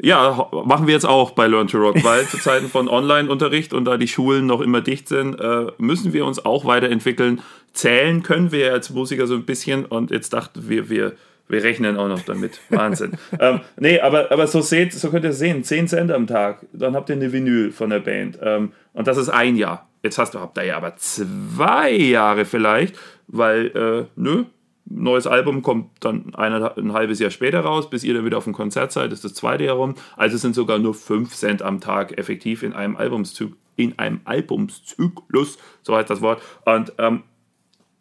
ja, 0.00 0.48
machen 0.64 0.86
wir 0.86 0.94
jetzt 0.94 1.06
auch 1.06 1.32
bei 1.32 1.46
Learn 1.46 1.68
to 1.68 1.78
Rock, 1.78 2.02
weil 2.04 2.26
zu 2.26 2.38
Zeiten 2.38 2.68
von 2.68 2.88
Online-Unterricht 2.88 3.72
und 3.72 3.84
da 3.84 3.96
die 3.96 4.08
Schulen 4.08 4.46
noch 4.46 4.60
immer 4.60 4.80
dicht 4.80 5.08
sind, 5.08 5.36
müssen 5.78 6.12
wir 6.12 6.24
uns 6.26 6.44
auch 6.44 6.64
weiterentwickeln. 6.64 7.40
Zählen 7.72 8.22
können 8.22 8.52
wir 8.52 8.72
als 8.72 8.90
Musiker 8.90 9.26
so 9.26 9.34
ein 9.34 9.44
bisschen 9.44 9.84
und 9.84 10.10
jetzt 10.10 10.32
dachten 10.32 10.68
wir, 10.68 10.90
wir, 10.90 11.12
wir 11.52 11.62
rechnen 11.62 11.98
auch 11.98 12.08
noch 12.08 12.22
damit. 12.22 12.60
Wahnsinn. 12.70 13.12
ähm, 13.38 13.60
nee, 13.78 14.00
aber, 14.00 14.32
aber 14.32 14.46
so 14.46 14.62
seht, 14.62 14.94
so 14.94 15.10
könnt 15.10 15.24
ihr 15.24 15.34
sehen, 15.34 15.62
10 15.62 15.86
Cent 15.86 16.10
am 16.10 16.26
Tag, 16.26 16.66
dann 16.72 16.96
habt 16.96 17.10
ihr 17.10 17.16
eine 17.16 17.30
Vinyl 17.30 17.70
von 17.72 17.90
der 17.90 18.00
Band. 18.00 18.38
Ähm, 18.42 18.72
und 18.94 19.06
das 19.06 19.18
ist 19.18 19.28
ein 19.28 19.56
Jahr. 19.56 19.88
Jetzt 20.02 20.16
hast 20.18 20.34
du, 20.34 20.40
habt 20.40 20.56
ihr 20.56 20.64
ja 20.64 20.78
aber 20.78 20.96
zwei 20.96 21.92
Jahre 21.92 22.46
vielleicht, 22.46 22.98
weil, 23.28 23.66
äh, 23.66 24.06
nö, 24.16 24.44
neues 24.86 25.26
Album 25.26 25.60
kommt 25.60 25.90
dann 26.00 26.34
eine, 26.34 26.74
ein 26.76 26.94
halbes 26.94 27.18
Jahr 27.18 27.30
später 27.30 27.60
raus, 27.60 27.90
bis 27.90 28.02
ihr 28.02 28.14
dann 28.14 28.24
wieder 28.24 28.38
auf 28.38 28.44
dem 28.44 28.54
Konzert 28.54 28.90
seid, 28.90 29.12
ist 29.12 29.24
das 29.24 29.34
zweite 29.34 29.64
Jahr 29.64 29.76
rum. 29.76 29.94
Also 30.16 30.38
sind 30.38 30.54
sogar 30.54 30.78
nur 30.78 30.94
5 30.94 31.34
Cent 31.34 31.62
am 31.62 31.80
Tag 31.80 32.18
effektiv 32.18 32.62
in 32.62 32.72
einem 32.72 32.96
Albumszyklus, 32.96 33.58
in 33.76 33.98
einem 33.98 34.20
Albumszyklus, 34.24 35.58
so 35.82 35.96
heißt 35.96 36.08
das 36.08 36.22
Wort. 36.22 36.40
Und, 36.64 36.94
ähm, 36.96 37.24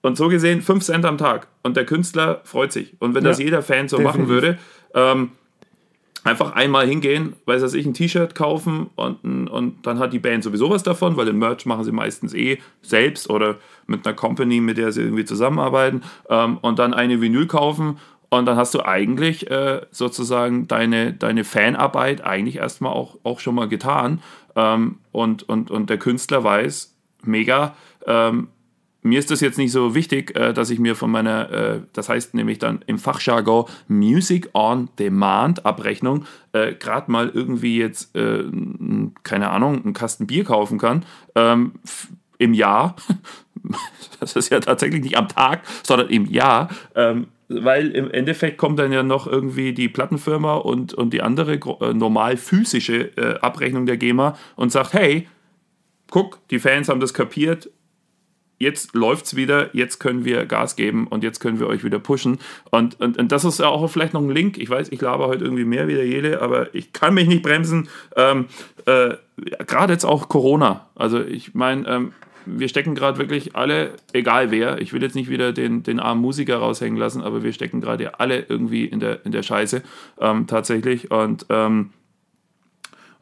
und 0.01 0.17
so 0.17 0.27
gesehen 0.29 0.61
5 0.61 0.83
Cent 0.83 1.05
am 1.05 1.17
Tag. 1.17 1.47
Und 1.63 1.77
der 1.77 1.85
Künstler 1.85 2.41
freut 2.43 2.71
sich. 2.71 2.95
Und 2.99 3.13
wenn 3.13 3.23
das 3.23 3.39
Ja, 3.39 3.45
jeder 3.45 3.61
Fan 3.61 3.87
so 3.87 3.99
machen 3.99 4.27
würde, 4.27 4.57
ähm, 4.93 5.31
einfach 6.23 6.53
einmal 6.53 6.87
hingehen, 6.87 7.33
weiß 7.45 7.61
was 7.63 7.73
ich, 7.73 7.85
ein 7.85 7.93
T-Shirt 7.93 8.35
kaufen 8.35 8.89
und, 8.95 9.47
und 9.47 9.85
dann 9.87 9.99
hat 9.99 10.13
die 10.13 10.19
Band 10.19 10.43
sowieso 10.43 10.69
was 10.69 10.83
davon, 10.83 11.17
weil 11.17 11.25
den 11.25 11.37
Merch 11.37 11.65
machen 11.65 11.83
sie 11.83 11.91
meistens 11.91 12.33
eh 12.33 12.59
selbst 12.81 13.29
oder 13.29 13.57
mit 13.87 14.05
einer 14.05 14.15
Company, 14.15 14.61
mit 14.61 14.77
der 14.77 14.91
sie 14.91 15.01
irgendwie 15.01 15.25
zusammenarbeiten 15.25 16.03
ähm, 16.29 16.57
und 16.61 16.77
dann 16.77 16.93
eine 16.93 17.21
Vinyl 17.21 17.47
kaufen 17.47 17.97
und 18.29 18.45
dann 18.45 18.55
hast 18.55 18.73
du 18.75 18.85
eigentlich 18.85 19.49
äh, 19.49 19.81
sozusagen 19.91 20.67
deine, 20.67 21.13
deine 21.13 21.43
Fanarbeit 21.43 22.23
eigentlich 22.23 22.57
erstmal 22.57 22.93
auch, 22.93 23.17
auch 23.23 23.39
schon 23.39 23.55
mal 23.55 23.67
getan 23.67 24.21
ähm, 24.55 24.99
und, 25.11 25.47
und, 25.49 25.71
und 25.71 25.89
der 25.89 25.97
Künstler 25.97 26.43
weiß, 26.43 26.95
mega, 27.23 27.75
ähm, 28.05 28.49
mir 29.03 29.19
ist 29.19 29.31
das 29.31 29.41
jetzt 29.41 29.57
nicht 29.57 29.71
so 29.71 29.95
wichtig, 29.95 30.35
äh, 30.35 30.53
dass 30.53 30.69
ich 30.69 30.79
mir 30.79 30.95
von 30.95 31.09
meiner, 31.09 31.49
äh, 31.51 31.79
das 31.93 32.09
heißt 32.09 32.33
nämlich 32.35 32.59
dann 32.59 32.83
im 32.85 32.99
Fachjargon 32.99 33.65
Music 33.87 34.49
on 34.53 34.89
Demand 34.99 35.65
Abrechnung, 35.65 36.25
äh, 36.53 36.73
gerade 36.73 37.11
mal 37.11 37.29
irgendwie 37.33 37.77
jetzt, 37.77 38.13
keine 38.13 39.49
Ahnung, 39.49 39.83
einen 39.83 39.93
Kasten 39.93 40.27
Bier 40.27 40.43
kaufen 40.43 40.77
kann. 40.77 41.05
Ähm, 41.35 41.73
Im 42.37 42.53
Jahr. 42.53 42.95
das 44.19 44.35
ist 44.35 44.49
ja 44.49 44.59
tatsächlich 44.59 45.01
nicht 45.01 45.17
am 45.17 45.27
Tag, 45.27 45.61
sondern 45.83 46.09
im 46.09 46.25
Jahr. 46.25 46.69
Ähm, 46.95 47.27
weil 47.47 47.89
im 47.91 48.09
Endeffekt 48.11 48.57
kommt 48.57 48.79
dann 48.79 48.91
ja 48.91 49.03
noch 49.03 49.27
irgendwie 49.27 49.73
die 49.73 49.89
Plattenfirma 49.89 50.55
und, 50.55 50.93
und 50.93 51.11
die 51.13 51.21
andere 51.21 51.59
normal 51.93 52.37
physische 52.37 53.11
Abrechnung 53.41 53.85
der 53.85 53.97
GEMA 53.97 54.37
und 54.55 54.71
sagt, 54.71 54.93
hey, 54.93 55.27
guck, 56.09 56.39
die 56.47 56.59
Fans 56.59 56.87
haben 56.87 57.01
das 57.01 57.13
kapiert, 57.13 57.69
jetzt 58.61 58.95
läuft's 58.95 59.35
wieder, 59.35 59.75
jetzt 59.75 59.99
können 59.99 60.23
wir 60.23 60.45
Gas 60.45 60.75
geben 60.75 61.07
und 61.07 61.23
jetzt 61.23 61.39
können 61.39 61.59
wir 61.59 61.67
euch 61.67 61.83
wieder 61.83 61.99
pushen. 61.99 62.39
Und, 62.69 62.99
und, 62.99 63.17
und 63.17 63.31
das 63.31 63.43
ist 63.43 63.59
ja 63.59 63.67
auch 63.67 63.85
vielleicht 63.89 64.13
noch 64.13 64.21
ein 64.21 64.29
Link. 64.29 64.57
Ich 64.57 64.69
weiß, 64.69 64.89
ich 64.91 65.01
laber 65.01 65.27
heute 65.27 65.43
irgendwie 65.43 65.65
mehr 65.65 65.87
wie 65.87 65.95
der 65.95 66.07
Jele, 66.07 66.41
aber 66.41 66.73
ich 66.73 66.93
kann 66.93 67.13
mich 67.13 67.27
nicht 67.27 67.43
bremsen. 67.43 67.89
Ähm, 68.15 68.45
äh, 68.85 69.15
gerade 69.65 69.93
jetzt 69.93 70.05
auch 70.05 70.29
Corona. 70.29 70.87
Also 70.95 71.19
ich 71.19 71.53
meine, 71.53 71.87
ähm, 71.87 72.13
wir 72.45 72.69
stecken 72.69 72.95
gerade 72.95 73.17
wirklich 73.17 73.55
alle, 73.55 73.91
egal 74.13 74.51
wer, 74.51 74.81
ich 74.81 74.93
will 74.93 75.01
jetzt 75.01 75.15
nicht 75.15 75.29
wieder 75.29 75.53
den, 75.53 75.83
den 75.83 75.99
armen 75.99 76.21
Musiker 76.21 76.57
raushängen 76.57 76.97
lassen, 76.97 77.21
aber 77.21 77.43
wir 77.43 77.53
stecken 77.53 77.81
gerade 77.81 78.19
alle 78.19 78.45
irgendwie 78.47 78.85
in 78.85 78.99
der, 78.99 79.25
in 79.25 79.31
der 79.31 79.43
Scheiße 79.43 79.83
ähm, 80.19 80.47
tatsächlich. 80.47 81.11
Und 81.11 81.45
ähm, 81.49 81.91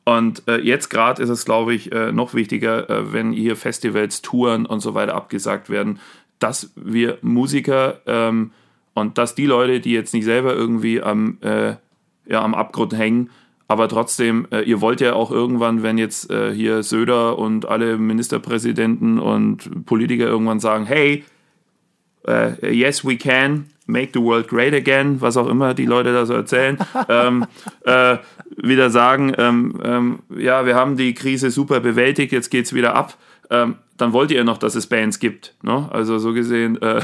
und 0.10 0.48
äh, 0.48 0.58
jetzt 0.58 0.90
gerade 0.90 1.22
ist 1.22 1.30
es, 1.30 1.46
glaube 1.46 1.76
ich, 1.76 1.92
äh, 1.92 2.12
noch 2.12 2.34
wichtiger, 2.34 2.90
äh, 2.90 3.14
wenn 3.14 3.32
hier 3.32 3.56
Festivals, 3.56 4.24
Touren 4.24 4.66
und 4.66 4.80
so 4.80 4.96
weiter 4.96 5.14
abgesagt 5.14 5.70
werden, 5.70 6.00
dass 6.40 6.72
wir 6.76 7.20
Musiker 7.22 8.02
ähm, 8.08 8.50
und 8.96 9.20
dass 9.20 9.36
die 9.36 9.46
Leute, 9.46 9.80
die 9.80 9.92
jetzt 9.92 10.16
nicht 10.16 10.26
selber 10.26 10.56
irgendwie 10.56 11.00
am, 11.00 11.38
äh, 11.42 11.76
ja, 12.26 12.42
am 12.42 12.56
Abgrund 12.56 12.98
hängen, 12.98 13.30
aber 13.68 13.88
trotzdem, 13.88 14.48
äh, 14.50 14.62
ihr 14.62 14.82
wollt 14.82 15.00
ja 15.00 15.14
auch 15.14 15.30
irgendwann, 15.30 15.84
wenn 15.84 16.00
jetzt 16.00 16.32
äh, 16.32 16.56
hier 16.56 16.82
Söder 16.82 17.38
und 17.38 17.68
alle 17.68 18.00
Ministerpräsidenten 18.00 19.20
und 19.20 19.86
Politiker 19.86 20.26
irgendwann 20.26 20.60
sagen, 20.60 20.86
hey, 20.86 21.24
yes, 22.62 23.04
we 23.04 23.16
can 23.16 23.66
make 23.90 24.12
the 24.14 24.22
world 24.22 24.48
great 24.48 24.74
again, 24.74 25.20
was 25.20 25.38
auch 25.38 25.48
immer 25.48 25.74
die 25.74 25.86
Leute 25.86 26.14
da 26.14 26.26
so 26.26 26.34
erzählen, 26.34 26.78
ähm, 27.10 27.46
äh, 27.84 28.18
wieder 28.58 28.90
sagen, 28.90 29.34
ähm, 29.38 29.80
ähm, 29.84 30.20
ja, 30.38 30.66
wir 30.66 30.76
haben 30.76 30.98
die 30.98 31.14
Krise 31.14 31.52
super 31.52 31.80
bewältigt, 31.80 32.32
jetzt 32.32 32.50
geht's 32.50 32.74
wieder 32.74 32.96
ab, 32.96 33.18
ähm, 33.50 33.76
dann 33.98 34.14
wollt 34.14 34.32
ihr 34.32 34.44
noch, 34.44 34.58
dass 34.58 34.76
es 34.76 34.88
Bands 34.88 35.20
gibt. 35.20 35.56
Ne? 35.62 35.90
Also 35.92 36.20
so 36.20 36.34
gesehen 36.34 36.82
äh, 36.82 37.02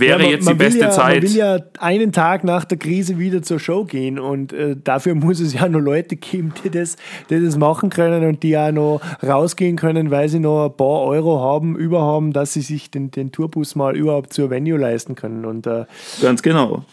wäre 0.00 0.18
Ja, 0.18 0.24
man- 0.24 0.30
jetzt 0.30 0.42
die 0.42 0.48
man 0.50 0.58
beste 0.58 0.80
ja, 0.80 0.90
Zeit. 0.90 1.22
Man 1.22 1.30
will 1.32 1.36
ja 1.36 1.58
einen 1.78 2.12
Tag 2.12 2.44
nach 2.44 2.64
der 2.64 2.78
Krise 2.78 3.18
wieder 3.18 3.42
zur 3.42 3.58
Show 3.58 3.84
gehen 3.84 4.18
und 4.18 4.52
äh, 4.52 4.76
dafür 4.82 5.14
muss 5.16 5.40
es 5.40 5.52
ja 5.54 5.68
noch 5.68 5.80
Leute 5.80 6.16
geben, 6.16 6.52
die 6.64 6.70
das, 6.70 6.96
die 7.30 7.40
das 7.44 7.56
machen 7.56 7.90
können 7.90 8.24
und 8.26 8.42
die 8.42 8.50
ja 8.50 8.72
noch 8.72 9.00
rausgehen 9.26 9.76
können, 9.76 10.10
weil 10.10 10.28
sie 10.28 10.40
noch 10.40 10.66
ein 10.66 10.76
paar 10.76 11.02
Euro 11.02 11.40
haben, 11.40 11.76
überhaben, 11.76 12.32
dass 12.32 12.52
sie 12.52 12.60
sich 12.62 12.90
den, 12.90 13.10
den 13.10 13.32
Tourbus 13.32 13.74
mal 13.74 13.96
überhaupt 13.96 14.32
zur 14.32 14.50
Venue 14.50 14.78
leisten 14.78 15.14
können. 15.14 15.44
Und 15.44 15.66
äh, 15.66 15.84
Ganz 16.22 16.42
genau. 16.42 16.84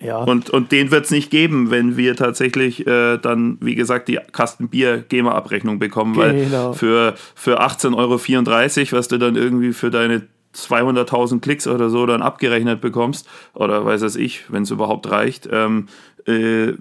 ja, 0.00 0.18
Und, 0.22 0.50
und 0.50 0.70
den 0.72 0.90
wird 0.90 1.06
es 1.06 1.10
nicht 1.10 1.30
geben, 1.30 1.70
wenn 1.70 1.96
wir 1.96 2.14
tatsächlich 2.16 2.86
äh, 2.86 3.18
dann, 3.18 3.58
wie 3.60 3.74
gesagt, 3.74 4.08
die 4.08 4.18
Kasten 4.32 4.68
Bier 4.68 5.04
GEMA-Abrechnung 5.08 5.78
bekommen, 5.78 6.14
Genau. 6.14 6.68
weil 6.70 6.74
für, 6.74 7.14
für 7.34 7.60
18,34 7.60 7.96
Euro, 7.96 8.98
was 8.98 9.08
du 9.08 9.18
dann 9.18 9.34
irgendwie 9.36 9.72
für 9.72 9.90
deine 9.90 10.22
200.000 10.66 11.40
Klicks 11.40 11.66
oder 11.66 11.90
so 11.90 12.06
dann 12.06 12.22
abgerechnet 12.22 12.80
bekommst, 12.80 13.28
oder 13.54 13.84
weiß 13.84 14.02
es 14.02 14.16
ich, 14.16 14.50
wenn 14.52 14.62
es 14.62 14.70
überhaupt 14.70 15.10
reicht, 15.10 15.48
ähm, 15.52 15.86
äh, 16.26 16.72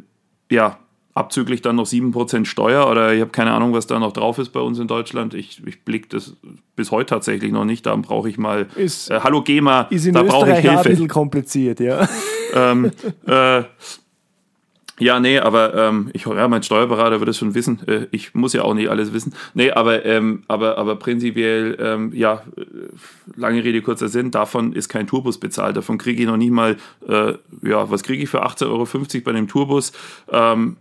ja, 0.50 0.78
abzüglich 1.14 1.64
dann 1.64 1.78
noch 1.78 1.88
7% 1.88 2.46
Steuer 2.46 2.88
oder 2.90 3.12
ich 3.14 3.22
habe 3.22 3.32
keine 3.32 3.52
Ahnung, 3.52 3.74
was 3.74 3.88
da 3.88 3.98
noch 4.00 4.14
drauf 4.14 4.38
ist 4.38 4.50
bei 4.50 4.60
uns 4.60 4.78
in 4.78 4.88
Deutschland. 4.88 5.34
Ich, 5.34 5.62
ich 5.66 5.84
blick 5.84 6.10
das 6.12 6.36
bis 6.76 6.92
heute 6.92 7.08
tatsächlich 7.08 7.52
noch 7.52 7.66
nicht. 7.66 7.88
Da 7.88 7.96
brauche 7.96 8.30
ich 8.30 8.38
mal, 8.38 8.68
Ist- 8.76 9.10
äh, 9.10 9.20
hallo 9.24 9.42
GEMA, 9.42 9.88
ist 9.90 10.06
in 10.06 10.14
da 10.14 10.22
brauche 10.22 10.52
ich 10.52 10.58
Österreich 10.58 10.66
auch 10.68 10.70
ein 10.70 10.76
Hilfe 10.78 10.90
bisschen 10.90 11.08
kompliziert, 11.08 11.80
ja. 11.80 12.08
ähm, 12.54 12.92
äh, 13.26 13.64
Ja, 15.00 15.20
nee, 15.20 15.38
aber 15.38 15.76
ähm, 15.76 16.10
ich, 16.14 16.26
ja, 16.26 16.48
mein 16.48 16.64
Steuerberater 16.64 17.20
wird 17.20 17.30
es 17.30 17.38
schon 17.38 17.54
wissen. 17.54 17.80
Äh, 17.88 18.08
ich 18.10 18.34
muss 18.34 18.54
ja 18.54 18.64
auch 18.64 18.74
nicht 18.74 18.90
alles 18.90 19.14
wissen. 19.14 19.34
Nee, 19.54 19.70
aber, 19.70 20.04
ähm, 20.06 20.44
aber, 20.48 20.78
aber 20.80 20.96
prinzipiell, 20.96 21.78
ähm, 21.80 22.12
ja, 22.16 22.42
äh, 22.58 22.62
lange 23.36 23.64
Rede, 23.64 23.82
kurzer 23.84 24.08
Sinn, 24.08 24.32
davon 24.32 24.74
ist 24.74 24.90
kein 24.90 25.06
Tourbus 25.06 25.40
bezahlt. 25.40 25.78
Davon 25.78 26.00
kriege 26.00 26.22
ich 26.24 26.28
noch 26.28 26.38
nicht 26.38 26.50
mal, 26.52 26.78
äh, 27.08 27.34
ja, 27.62 27.92
was 27.92 28.02
kriege 28.02 28.24
ich 28.24 28.30
für 28.30 28.44
18,50 28.44 28.66
Euro 28.70 29.24
bei 29.24 29.32
dem 29.34 29.48
Tourbus? 29.48 29.92
Ähm, 30.32 30.78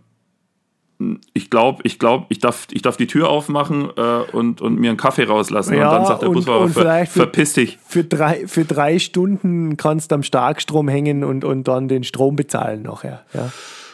ich 1.33 1.51
glaube, 1.51 1.83
ich 1.83 1.99
glaube, 1.99 2.25
ich 2.29 2.39
darf, 2.39 2.65
ich 2.71 2.81
darf 2.81 2.97
die 2.97 3.05
Tür 3.05 3.29
aufmachen 3.29 3.89
äh, 3.97 4.01
und, 4.31 4.61
und 4.61 4.79
mir 4.79 4.89
einen 4.89 4.97
Kaffee 4.97 5.25
rauslassen. 5.25 5.75
Ja, 5.77 5.89
und 5.91 5.95
dann 5.95 6.05
sagt 6.07 6.21
der 6.23 6.29
und- 6.29 6.35
Busfahrer, 6.37 6.61
und 6.61 6.73
ver, 6.73 7.05
für- 7.05 7.19
verpiss 7.19 7.53
dich. 7.53 7.77
Für 7.87 8.03
drei, 8.03 8.47
für 8.47 8.65
drei 8.65 8.97
Stunden 8.97 9.77
kannst 9.77 10.09
du 10.09 10.15
am 10.15 10.23
Starkstrom 10.23 10.87
hängen 10.87 11.23
und, 11.23 11.43
und 11.45 11.67
dann 11.67 11.87
den 11.87 12.03
Strom 12.03 12.35
bezahlen 12.35 12.81
nachher. 12.81 13.23
Ja, 13.35 13.51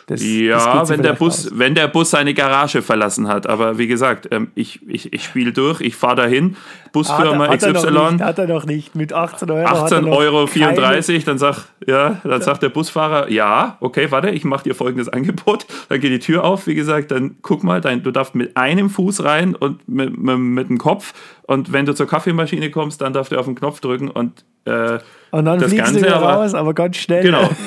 das, 0.08 0.20
das 0.20 0.24
Ja, 0.30 0.86
sich 0.86 0.98
wenn 0.98 1.04
der, 1.04 1.14
Bus, 1.14 1.48
aus. 1.48 1.52
wenn 1.58 1.76
der 1.76 1.88
Bus 1.88 2.10
seine 2.12 2.34
Garage 2.34 2.82
verlassen 2.82 3.28
hat. 3.28 3.48
Aber 3.48 3.78
wie 3.78 3.88
gesagt, 3.88 4.28
ähm, 4.32 4.52
ich, 4.56 4.82
ich, 4.88 5.14
ich 5.14 5.24
spiele 5.24 5.54
durch, 5.54 5.82
ich 5.82 5.96
fahre 5.96 6.16
dahin, 6.18 6.56
Busfirma 6.92 7.48
hat, 7.48 7.64
er- 7.64 7.70
hat 7.74 7.84
er 7.84 7.92
noch 7.92 8.12
nicht, 8.12 8.18
XY, 8.20 8.24
hat 8.24 8.38
er 8.40 8.48
noch 8.48 8.66
nicht. 8.66 8.96
Mit 8.96 9.14
18 9.14 9.50
Euro. 9.50 9.68
hat 9.68 9.76
er 9.78 9.84
18 9.84 10.06
noch 10.06 10.18
Euro 10.18 10.38
keine- 10.46 10.48
34, 10.48 11.24
dann, 11.26 11.38
sag, 11.38 11.66
ja, 11.88 12.20
dann 12.24 12.42
sagt 12.42 12.62
der 12.64 12.70
Busfahrer, 12.70 13.32
ja, 13.32 13.78
okay, 13.80 14.12
warte, 14.12 14.30
ich 14.30 14.44
mache 14.46 14.64
dir 14.66 14.76
folgendes 14.76 15.10
Angebot. 15.10 15.66
Dann 15.90 16.00
geht 16.00 16.12
die 16.12 16.20
Tür 16.20 16.44
auf, 16.44 16.68
wie 16.68 16.76
gesagt, 16.76 17.12
dann 17.12 17.38
guck 17.42 17.64
mal, 17.64 17.82
dein, 17.82 18.04
du 18.04 18.12
darfst 18.12 18.36
mit 18.36 18.56
einem 18.58 18.90
Fuß 18.90 19.24
rein 19.24 19.56
und 19.56 19.88
mit, 19.88 20.18
mit, 20.18 20.38
mit 20.38 20.70
dem 20.70 20.78
Kopf. 20.78 21.14
Und 21.44 21.72
wenn 21.74 21.86
du 21.86 21.94
zur 21.94 22.08
Kaffeemaschine 22.08 22.70
kommst, 22.72 23.02
dann 23.02 23.14
darfst 23.14 23.32
du 23.32 23.38
auf 23.38 23.46
den 23.46 23.56
Knopf 23.56 23.80
drücken 23.80 24.10
und 24.10 24.44
äh, 24.66 25.00
Und 25.32 25.46
dann 25.46 25.60
das 25.60 25.70
fliegst 25.70 25.72
du 25.72 25.94
Ganze 25.96 26.00
wieder 26.02 26.16
aber- 26.18 26.34
raus, 26.44 26.54
aber 26.54 26.74
ganz 26.74 26.98
schnell. 26.98 27.24
Genau. 27.24 27.50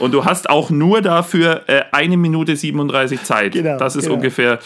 Und 0.00 0.12
du 0.12 0.24
hast 0.24 0.50
auch 0.50 0.70
nur 0.70 1.02
dafür 1.02 1.62
äh, 1.68 1.82
eine 1.92 2.16
Minute 2.16 2.56
37 2.56 3.22
Zeit. 3.22 3.52
Genau, 3.52 3.78
das 3.78 3.96
ist 3.96 4.04
genau. 4.04 4.16
ungefähr, 4.16 4.58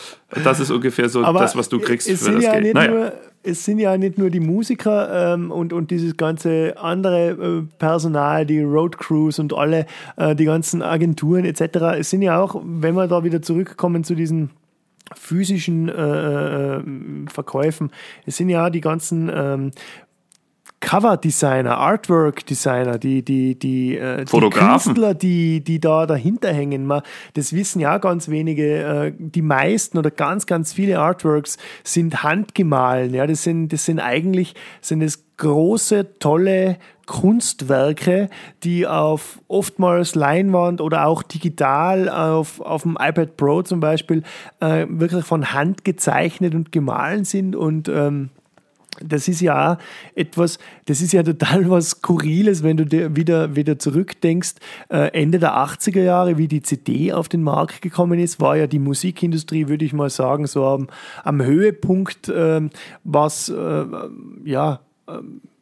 das 0.45 0.61
ist 0.61 0.71
ungefähr 0.71 1.09
so 1.09 1.25
Aber 1.25 1.41
das, 1.41 1.57
was 1.57 1.69
du 1.69 1.79
kriegst 1.79 2.09
es 2.09 2.27
für 2.27 2.33
das 2.33 2.45
ja 2.45 2.53
Geld. 2.53 2.65
Nicht 2.65 2.75
Naja. 2.75 2.91
nur, 2.91 3.13
es 3.43 3.65
sind 3.65 3.79
ja 3.79 3.97
nicht 3.97 4.19
nur 4.19 4.31
die 4.31 4.41
Musiker 4.41 5.35
ähm, 5.35 5.51
und, 5.51 5.73
und 5.73 5.91
dieses 5.91 6.17
ganze 6.17 6.75
andere 6.79 7.31
äh, 7.31 7.63
Personal, 7.79 8.45
die 8.45 8.61
Road 8.61 8.99
Crews 8.99 9.39
und 9.39 9.55
alle, 9.55 9.87
äh, 10.17 10.35
die 10.35 10.45
ganzen 10.45 10.83
Agenturen 10.83 11.45
etc. 11.45 11.99
Es 11.99 12.11
sind 12.11 12.23
ja 12.23 12.41
auch, 12.41 12.61
wenn 12.65 12.95
wir 12.95 13.07
da 13.07 13.25
wieder 13.25 13.41
zurückkommen 13.41 14.05
zu 14.05 14.15
diesen 14.15 14.51
physischen 15.15 15.89
äh, 15.89 16.77
äh, 16.77 16.83
Verkäufen, 17.29 17.91
es 18.27 18.37
sind 18.37 18.49
ja 18.49 18.71
die 18.71 18.81
ganzen 18.81 19.31
ähm, 19.35 19.71
Cover-Designer, 20.91 21.79
Artwork-Designer, 21.79 22.99
die, 22.99 23.25
die, 23.25 23.57
die, 23.57 23.97
äh, 23.97 24.25
die. 24.25 24.51
Künstler, 24.51 25.15
die, 25.15 25.63
die 25.63 25.79
da 25.79 26.05
dahinter 26.05 26.53
hängen. 26.53 26.85
Man, 26.85 27.03
das 27.35 27.53
wissen 27.53 27.79
ja 27.79 27.99
ganz 27.99 28.29
wenige. 28.29 28.83
Äh, 28.83 29.13
die 29.17 29.41
meisten 29.41 29.99
oder 29.99 30.11
ganz, 30.11 30.47
ganz 30.47 30.73
viele 30.73 30.99
Artworks 30.99 31.59
sind 31.85 32.25
handgemahlen. 32.25 33.15
Ja, 33.15 33.29
das 33.29 33.45
sind, 33.45 33.69
das 33.69 33.85
sind 33.85 34.01
eigentlich, 34.01 34.57
sind 34.81 35.01
es 35.03 35.23
große, 35.37 36.19
tolle 36.19 36.77
Kunstwerke, 37.07 38.29
die 38.65 38.89
auf 38.89 39.41
oftmals 39.47 40.17
Leinwand 40.17 40.81
oder 40.81 41.07
auch 41.07 41.23
digital 41.23 42.09
auf, 42.09 42.61
auf 42.61 42.83
dem 42.83 42.99
iPad 43.01 43.37
Pro 43.37 43.63
zum 43.63 43.79
Beispiel 43.79 44.25
äh, 44.59 44.87
wirklich 44.89 45.25
von 45.25 45.53
Hand 45.53 45.85
gezeichnet 45.85 46.57
und 46.57 46.73
gemahlen 46.73 47.25
sind 47.25 47.55
und 47.55 47.89
ähm, 47.89 48.31
das 48.99 49.29
ist 49.29 49.41
ja 49.41 49.73
auch 49.73 49.79
etwas, 50.15 50.59
das 50.87 51.01
ist 51.01 51.13
ja 51.13 51.23
total 51.23 51.71
was 51.71 51.91
Skurriles, 51.91 52.63
wenn 52.63 52.77
du 52.77 52.85
dir 52.85 53.15
wieder, 53.17 53.55
wieder 53.55 53.79
zurückdenkst. 53.79 54.55
Äh, 54.89 55.13
Ende 55.13 55.39
der 55.39 55.57
80er 55.57 56.03
Jahre, 56.03 56.39
wie 56.39 56.49
die 56.49 56.63
CD 56.63 57.13
auf 57.13 57.29
den 57.29 57.43
Markt 57.43 57.83
gekommen 57.83 58.19
ist, 58.19 58.41
war 58.41 58.57
ja 58.57 58.67
die 58.67 58.79
Musikindustrie, 58.79 59.69
würde 59.69 59.85
ich 59.85 59.93
mal 59.93 60.11
sagen, 60.11 60.47
so 60.47 60.67
am, 60.67 60.89
am 61.23 61.43
Höhepunkt, 61.43 62.31
ähm, 62.35 62.71
was, 63.05 63.49
äh, 63.49 63.85
ja, 64.45 64.81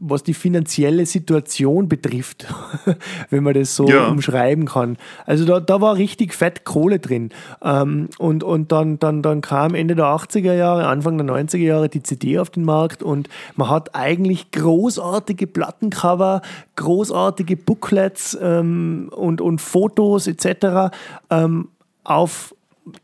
was 0.01 0.23
die 0.23 0.35
finanzielle 0.35 1.07
Situation 1.07 1.89
betrifft, 1.89 2.47
wenn 3.31 3.43
man 3.43 3.55
das 3.55 3.75
so 3.75 3.89
Ja. 3.89 4.09
umschreiben 4.09 4.67
kann. 4.67 4.97
Also 5.27 5.45
da, 5.45 5.59
da 5.61 5.81
war 5.81 5.97
richtig 5.97 6.35
fett 6.35 6.65
Kohle 6.65 6.99
drin. 6.99 7.31
Ähm, 7.63 8.09
und 8.19 8.45
und 8.45 8.71
dann, 8.71 8.99
dann, 8.99 9.23
dann 9.23 9.41
kam 9.41 9.75
Ende 9.75 9.95
der 9.97 10.07
80er 10.07 10.55
Jahre, 10.55 10.87
Anfang 10.87 11.19
der 11.19 11.27
90er 11.27 11.59
Jahre 11.59 11.89
die 11.89 12.03
CD 12.03 12.39
auf 12.39 12.51
den 12.51 12.65
Markt 12.65 13.03
und 13.03 13.29
man 13.57 13.69
hat 13.71 13.95
eigentlich 13.95 14.51
großartige 14.53 15.47
Plattencover, 15.47 16.43
großartige 16.77 17.57
Booklets 17.57 18.39
ähm, 18.41 19.11
und, 19.15 19.41
und 19.41 19.61
Fotos 19.61 20.27
etc. 20.29 20.95
Ähm, 21.31 21.69
auf, 22.05 22.55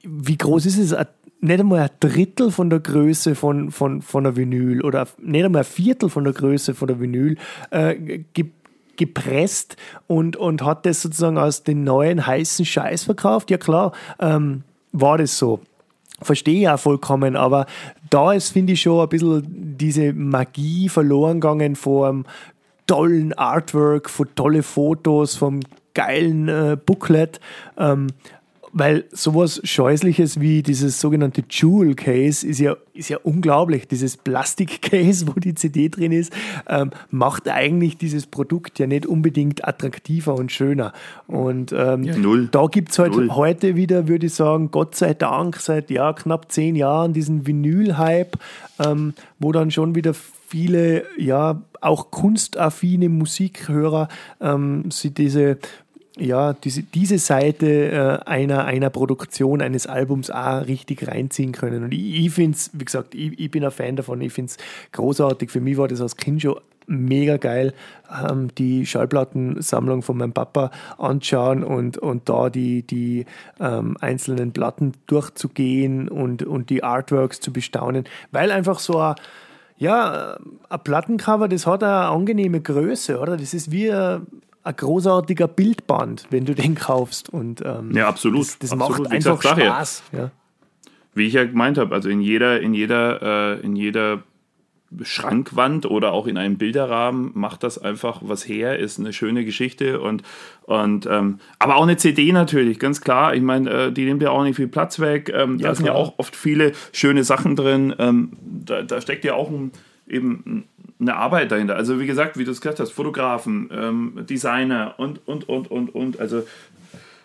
wie 0.03 0.37
groß 0.39 0.67
ist 0.67 0.79
es? 0.79 0.95
Nicht 1.45 1.61
einmal 1.61 1.81
ein 1.81 1.91
Drittel 2.01 2.51
von 2.51 2.71
der 2.71 2.81
Größe 2.81 3.35
von, 3.35 3.71
von, 3.71 4.01
von 4.01 4.25
der 4.25 4.35
Vinyl 4.35 4.81
oder 4.81 5.07
nicht 5.19 5.45
einmal 5.45 5.61
ein 5.61 5.67
Viertel 5.67 6.09
von 6.09 6.25
der 6.25 6.33
Größe 6.33 6.73
von 6.75 6.89
der 6.89 6.99
Vinyl 6.99 7.37
äh, 7.71 8.21
ge 8.33 8.47
gepresst 8.97 9.77
und, 10.07 10.37
und 10.37 10.65
hat 10.65 10.87
das 10.87 11.03
sozusagen 11.03 11.37
als 11.37 11.65
den 11.65 11.85
neuen 11.85 12.27
heißen 12.27 12.65
Scheiß 12.65 13.03
verkauft. 13.03 13.51
Ja 13.51 13.59
klar, 13.59 13.93
ähm, 14.21 14.63
war 14.93 15.19
das 15.19 15.37
so. 15.37 15.61
Verstehe 16.23 16.61
ich 16.61 16.69
auch 16.69 16.79
vollkommen, 16.79 17.37
aber 17.37 17.67
da 18.09 18.33
ist, 18.33 18.51
finde 18.51 18.73
ich, 18.73 18.81
schon 18.81 19.03
ein 19.03 19.09
bisschen 19.11 19.77
diese 19.77 20.15
Magie 20.15 20.89
verloren 20.89 21.41
gegangen 21.41 21.77
vom 21.77 22.25
tollen 22.87 23.35
Artwork, 23.35 24.09
von 24.09 24.29
tolle 24.35 24.63
Fotos, 24.63 25.35
vom 25.35 25.61
geilen 25.93 26.49
äh, 26.49 26.79
Booklet. 26.83 27.39
Ähm, 27.77 28.07
weil 28.77 29.05
sowas 29.13 29.61
Scheußliches 29.63 30.41
wie 30.41 30.65
dieses 30.65 31.01
sogenannte 31.01 31.45
Jewel 31.49 31.95
Case 31.95 32.45
ist 32.45 32.59
ja, 32.59 32.77
ist 32.93 33.09
ja 33.09 33.19
unglaublich. 33.23 33.87
Dieses 33.87 34.17
Plastik-Case, 34.17 35.29
wo 35.29 35.39
die 35.39 35.55
CD 35.55 35.89
drin 35.89 36.11
ist, 36.11 36.33
ähm, 36.69 36.91
macht 37.11 37.49
eigentlich 37.49 37.97
dieses 37.99 38.27
Produkt 38.27 38.81
ja 38.81 38.89
nicht 38.89 39.07
unbedingt 39.07 39.67
attraktiver 39.67 40.35
und 40.35 40.51
schöner. 40.51 40.93
Und 41.29 41.73
ähm, 41.73 42.01
null. 42.21 42.49
da 42.51 42.67
gibt 42.67 42.91
es 42.91 42.99
halt 42.99 43.13
Null. 43.13 43.31
heute 43.31 43.77
wieder, 43.77 44.09
würde 44.09 44.27
ich 44.27 44.35
sagen, 44.35 44.73
Gott 44.73 44.97
sei 44.97 45.15
Dank, 45.15 45.57
seit 45.57 45.89
ja, 45.91 46.13
knapp 46.13 46.51
zehn 46.51 46.75
Jahren 46.75 47.13
diesen 47.13 47.47
Vinyl-Hype, 47.47 48.37
ähm, 48.81 49.15
wo 49.39 49.53
dann 49.53 49.71
schon 49.71 49.95
wieder 49.95 50.15
viele, 50.15 51.05
ja, 51.17 51.63
auch 51.81 52.11
kunstaffine 52.11 53.09
Musikhörer 53.09 54.09
ähm, 54.41 54.91
sie 54.91 55.11
diese 55.11 55.59
ja, 56.17 56.53
diese, 56.53 56.83
diese 56.83 57.19
Seite 57.19 57.67
äh, 57.91 58.29
einer, 58.29 58.65
einer 58.65 58.91
Produktion, 58.91 59.61
eines 59.61 59.87
Albums 59.87 60.31
auch 60.31 60.67
richtig 60.67 61.09
reinziehen 61.09 61.53
können. 61.53 61.85
Und 61.85 61.93
ich, 61.93 62.27
ich 62.27 62.31
finde 62.33 62.57
es, 62.57 62.71
wie 62.73 62.85
gesagt, 62.85 63.15
ich, 63.15 63.39
ich 63.39 63.51
bin 63.51 63.65
ein 63.65 63.71
Fan 63.73 63.97
davon, 63.97 64.21
ich 64.21 64.33
finde 64.33 64.51
es 64.51 64.57
großartig. 64.93 65.51
Für 65.51 65.61
mich 65.61 65.77
war 65.77 65.89
das 65.89 66.01
als 66.01 66.17
Kind 66.17 66.43
schon 66.43 66.61
mega 66.87 67.37
geil, 67.39 67.73
ähm, 68.29 68.55
die 68.57 68.87
Schallplattensammlung 68.87 70.03
von 70.03 70.19
meinem 70.19 70.33
Papa 70.33 70.71
anschauen 70.99 71.65
und, 71.65 71.99
und 71.99 72.29
da 72.29 72.51
die, 72.51 72.83
die 72.83 73.25
ähm, 73.59 73.97
einzelnen 74.01 74.53
Platten 74.53 74.93
durchzugehen 75.07 76.09
und, 76.09 76.43
und 76.43 76.71
die 76.71 76.85
Artworks 76.85 77.41
zu 77.41 77.53
bestaunen, 77.53 78.05
weil 78.31 78.51
einfach 78.51 78.79
so 78.79 78.99
ein 78.99 79.15
ja, 79.77 80.39
ein 80.69 80.81
Plattencover, 80.85 81.49
das 81.49 81.67
hat 81.67 81.83
eine 81.83 82.07
angenehme 82.07 82.61
Größe, 82.61 83.19
oder? 83.19 83.37
Das 83.37 83.55
ist 83.55 83.73
wie 83.73 83.91
ein, 83.91 84.25
ein 84.65 84.77
großartiger 84.77 85.47
Bildband, 85.47 86.27
wenn 86.31 86.45
du 86.47 86.55
den 86.55 86.75
kaufst. 86.75 87.29
Und, 87.29 87.63
ähm, 87.65 87.93
Ja, 87.95 88.09
absolut. 88.09 88.41
Das, 88.43 88.59
das 88.59 88.73
Absolut. 88.73 88.99
macht 88.99 89.11
Wie 89.11 89.17
einfach 89.17 89.41
gesagt. 89.41 89.61
Spaß. 89.61 90.03
Ja. 90.13 90.31
Wie 91.15 91.27
ich 91.27 91.35
ja 91.35 91.45
gemeint 91.45 91.79
habe, 91.79 91.95
also 91.95 92.09
in 92.09 92.21
jeder, 92.21 92.61
in 92.61 92.75
jeder, 92.75 93.57
äh, 93.57 93.61
in 93.61 93.77
jeder 93.77 94.23
Schrankwand 95.03 95.87
oder 95.87 96.13
auch 96.13 96.27
in 96.27 96.37
einem 96.37 96.57
Bilderrahmen 96.57 97.33
macht 97.35 97.63
das 97.63 97.79
einfach 97.79 98.21
was 98.23 98.47
her, 98.49 98.79
ist 98.79 98.99
eine 98.99 99.13
schöne 99.13 99.45
Geschichte 99.45 100.01
und, 100.01 100.23
und 100.63 101.07
ähm, 101.07 101.39
aber 101.59 101.77
auch 101.77 101.83
eine 101.83 101.97
CD 101.97 102.31
natürlich, 102.33 102.79
ganz 102.79 103.01
klar. 103.01 103.35
Ich 103.35 103.43
meine, 103.43 103.71
äh, 103.71 103.93
die 103.93 104.05
nimmt 104.05 104.23
ja 104.23 104.31
auch 104.31 104.45
nicht 104.45 104.57
viel 104.57 104.69
Platz 104.69 105.01
weg. 105.01 105.33
Ähm, 105.35 105.59
Ja, 105.59 105.69
da 105.69 105.75
sind 105.75 105.87
ja 105.87 105.93
klar. 105.93 106.03
auch 106.05 106.15
oft 106.19 106.37
viele 106.37 106.73
schöne 106.93 107.25
Sachen 107.25 107.57
drin. 107.57 107.95
Ähm, 107.99 108.33
da, 108.41 108.83
da 108.83 109.01
steckt 109.01 109.25
ja 109.25 109.35
auch 109.35 109.51
ein, 109.51 109.73
eben 110.07 110.65
eine 111.01 111.17
Arbeit 111.17 111.51
dahinter. 111.53 111.77
Also 111.77 112.01
wie 112.01 112.07
gesagt, 112.07 112.39
wie 112.39 112.45
du 112.45 112.51
es 112.51 112.61
gesagt 112.61 112.81
hast, 112.81 112.93
Fotografen, 112.93 113.69
ähm, 113.73 114.27
Designer 114.29 114.95
und, 114.99 115.27
und, 115.27 115.49
und, 115.49 115.71
und, 115.71 115.95
und. 115.95 116.21
Also 116.21 116.47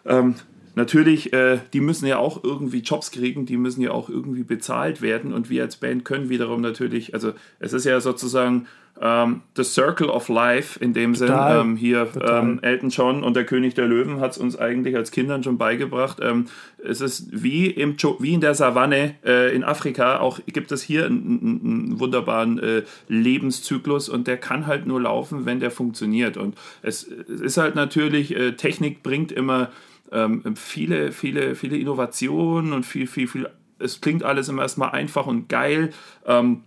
ähm, 0.05 0.35
natürlich, 0.75 1.33
äh, 1.33 1.59
die 1.73 1.81
müssen 1.81 2.05
ja 2.05 2.17
auch 2.17 2.43
irgendwie 2.43 2.79
Jobs 2.79 3.11
kriegen, 3.11 3.45
die 3.45 3.57
müssen 3.57 3.81
ja 3.81 3.91
auch 3.91 4.09
irgendwie 4.09 4.43
bezahlt 4.43 5.01
werden 5.01 5.33
und 5.33 5.49
wir 5.49 5.63
als 5.63 5.77
Band 5.77 6.05
können 6.05 6.29
wiederum 6.29 6.61
natürlich, 6.61 7.13
also 7.13 7.33
es 7.59 7.73
ist 7.73 7.85
ja 7.85 7.99
sozusagen 7.99 8.67
ähm, 9.01 9.41
the 9.55 9.63
circle 9.63 10.09
of 10.09 10.27
life 10.29 10.77
in 10.79 10.93
dem 10.93 11.15
Sinn. 11.15 11.27
Total. 11.27 11.61
Ähm, 11.61 11.75
hier 11.77 12.07
ähm, 12.21 12.59
Elton 12.61 12.89
John 12.89 13.23
und 13.23 13.35
der 13.35 13.45
König 13.45 13.73
der 13.73 13.87
Löwen 13.87 14.19
hat 14.19 14.31
es 14.31 14.37
uns 14.37 14.57
eigentlich 14.57 14.95
als 14.95 15.11
Kindern 15.11 15.43
schon 15.43 15.57
beigebracht. 15.57 16.17
Ähm, 16.21 16.45
es 16.83 17.01
ist 17.01 17.27
wie, 17.31 17.67
im, 17.67 17.95
wie 18.19 18.33
in 18.33 18.41
der 18.41 18.55
Savanne 18.55 19.15
äh, 19.25 19.55
in 19.55 19.63
Afrika, 19.63 20.19
auch 20.19 20.39
gibt 20.47 20.71
es 20.71 20.81
hier 20.81 21.05
einen, 21.05 21.39
einen, 21.39 21.61
einen 21.61 21.99
wunderbaren 21.99 22.59
äh, 22.59 22.83
Lebenszyklus 23.07 24.09
und 24.09 24.27
der 24.27 24.37
kann 24.37 24.67
halt 24.67 24.85
nur 24.85 25.01
laufen, 25.01 25.45
wenn 25.45 25.59
der 25.59 25.71
funktioniert. 25.71 26.37
Und 26.37 26.55
es, 26.81 27.03
es 27.03 27.41
ist 27.41 27.57
halt 27.57 27.75
natürlich, 27.75 28.35
äh, 28.35 28.53
Technik 28.53 29.01
bringt 29.03 29.31
immer 29.31 29.69
ähm, 30.11 30.55
viele, 30.55 31.11
viele, 31.11 31.55
viele 31.55 31.77
Innovationen 31.77 32.73
und 32.73 32.85
viel, 32.85 33.07
viel, 33.07 33.27
viel. 33.27 33.49
Es 33.79 34.01
klingt 34.01 34.23
alles 34.23 34.49
immer 34.49 34.63
erstmal 34.63 34.91
einfach 34.91 35.27
und 35.27 35.49
geil. 35.49 35.91
Ähm, 36.25 36.63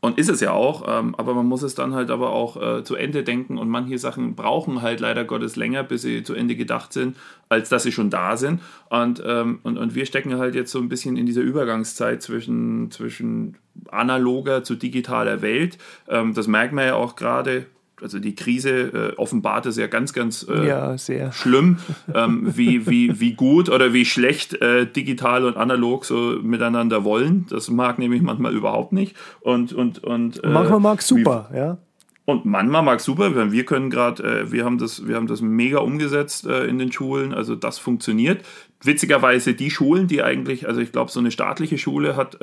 und 0.00 0.18
ist 0.18 0.28
es 0.28 0.40
ja 0.40 0.52
auch, 0.52 0.84
ähm, 0.88 1.14
aber 1.14 1.34
man 1.34 1.46
muss 1.46 1.62
es 1.62 1.74
dann 1.74 1.94
halt 1.94 2.10
aber 2.10 2.30
auch 2.30 2.60
äh, 2.60 2.82
zu 2.82 2.96
Ende 2.96 3.22
denken 3.22 3.56
und 3.56 3.68
manche 3.68 3.98
Sachen 3.98 4.34
brauchen 4.34 4.82
halt 4.82 5.00
leider 5.00 5.24
Gottes 5.24 5.54
länger, 5.56 5.84
bis 5.84 6.02
sie 6.02 6.22
zu 6.24 6.34
Ende 6.34 6.56
gedacht 6.56 6.92
sind, 6.92 7.16
als 7.48 7.68
dass 7.68 7.84
sie 7.84 7.92
schon 7.92 8.10
da 8.10 8.36
sind. 8.36 8.60
Und, 8.90 9.22
ähm, 9.24 9.60
und, 9.62 9.78
und 9.78 9.94
wir 9.94 10.06
stecken 10.06 10.38
halt 10.38 10.54
jetzt 10.54 10.72
so 10.72 10.80
ein 10.80 10.88
bisschen 10.88 11.16
in 11.16 11.26
dieser 11.26 11.42
Übergangszeit 11.42 12.20
zwischen, 12.20 12.90
zwischen 12.90 13.58
analoger 13.88 14.64
zu 14.64 14.74
digitaler 14.74 15.40
Welt. 15.40 15.78
Ähm, 16.08 16.34
das 16.34 16.48
merkt 16.48 16.72
man 16.72 16.86
ja 16.86 16.94
auch 16.96 17.14
gerade 17.14 17.66
also 18.02 18.18
die 18.18 18.34
Krise 18.34 18.70
äh, 18.70 19.16
offenbart 19.16 19.66
es 19.66 19.76
ja 19.76 19.86
ganz, 19.86 20.12
ganz 20.12 20.46
äh, 20.48 20.66
ja, 20.66 20.98
sehr. 20.98 21.32
schlimm, 21.32 21.78
ähm, 22.14 22.52
wie, 22.56 22.86
wie, 22.86 23.20
wie 23.20 23.32
gut 23.32 23.68
oder 23.68 23.92
wie 23.92 24.04
schlecht 24.04 24.60
äh, 24.60 24.86
digital 24.86 25.44
und 25.44 25.56
analog 25.56 26.04
so 26.04 26.38
miteinander 26.42 27.04
wollen. 27.04 27.46
Das 27.48 27.70
mag 27.70 27.98
nämlich 27.98 28.22
manchmal 28.22 28.54
überhaupt 28.54 28.92
nicht. 28.92 29.16
Und, 29.40 29.72
und, 29.72 30.04
und, 30.04 30.42
äh, 30.44 30.48
manchmal 30.48 30.80
mag 30.80 31.00
es 31.00 31.06
super, 31.06 31.48
wie, 31.50 31.56
ja. 31.56 31.78
Und 32.26 32.44
manchmal 32.44 32.82
mag 32.82 32.98
es 32.98 33.04
super, 33.04 33.52
wir 33.52 33.64
können 33.64 33.88
gerade, 33.88 34.22
äh, 34.22 34.52
wir 34.52 34.64
haben 34.64 34.78
das, 34.78 35.06
wir 35.06 35.14
haben 35.14 35.28
das 35.28 35.40
mega 35.40 35.78
umgesetzt 35.78 36.46
äh, 36.46 36.66
in 36.66 36.78
den 36.78 36.92
Schulen, 36.92 37.32
also 37.32 37.54
das 37.54 37.78
funktioniert. 37.78 38.44
Witzigerweise 38.82 39.54
die 39.54 39.70
Schulen, 39.70 40.06
die 40.06 40.22
eigentlich, 40.22 40.68
also 40.68 40.80
ich 40.80 40.92
glaube, 40.92 41.10
so 41.10 41.20
eine 41.20 41.30
staatliche 41.30 41.78
Schule 41.78 42.14
hat, 42.14 42.38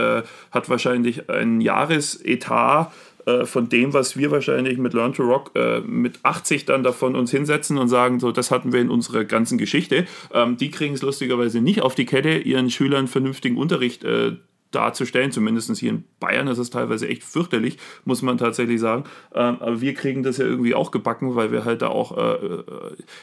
hat 0.49 0.67
wahrscheinlich 0.67 1.29
ein 1.29 1.61
Jahresetat 1.61 2.91
äh, 3.25 3.45
von 3.45 3.69
dem, 3.69 3.93
was 3.93 4.17
wir 4.17 4.31
wahrscheinlich 4.31 4.77
mit 4.77 4.93
Learn 4.93 5.13
to 5.13 5.23
Rock 5.23 5.51
äh, 5.55 5.79
mit 5.81 6.19
80 6.23 6.65
dann 6.65 6.83
davon 6.83 7.15
uns 7.15 7.31
hinsetzen 7.31 7.77
und 7.77 7.87
sagen, 7.87 8.19
so, 8.19 8.31
das 8.31 8.51
hatten 8.51 8.73
wir 8.73 8.81
in 8.81 8.89
unserer 8.89 9.23
ganzen 9.25 9.57
Geschichte. 9.57 10.05
Ähm, 10.33 10.57
die 10.57 10.71
kriegen 10.71 10.93
es 10.93 11.01
lustigerweise 11.01 11.61
nicht 11.61 11.81
auf 11.81 11.95
die 11.95 12.05
Kette, 12.05 12.37
ihren 12.37 12.69
Schülern 12.69 13.07
vernünftigen 13.07 13.57
Unterricht 13.57 14.03
äh, 14.03 14.33
darzustellen. 14.73 15.31
Zumindest 15.31 15.75
hier 15.77 15.91
in 15.91 16.03
Bayern 16.19 16.47
ist 16.47 16.57
es 16.57 16.69
teilweise 16.69 17.07
echt 17.07 17.23
fürchterlich, 17.23 17.77
muss 18.05 18.21
man 18.21 18.37
tatsächlich 18.37 18.79
sagen. 18.79 19.03
Ähm, 19.33 19.57
aber 19.59 19.81
wir 19.81 19.93
kriegen 19.93 20.23
das 20.23 20.37
ja 20.37 20.45
irgendwie 20.45 20.75
auch 20.75 20.91
gebacken, 20.91 21.35
weil 21.35 21.51
wir 21.51 21.65
halt 21.65 21.81
da 21.81 21.87
auch, 21.87 22.17
äh, 22.17 22.45
äh, 22.45 22.63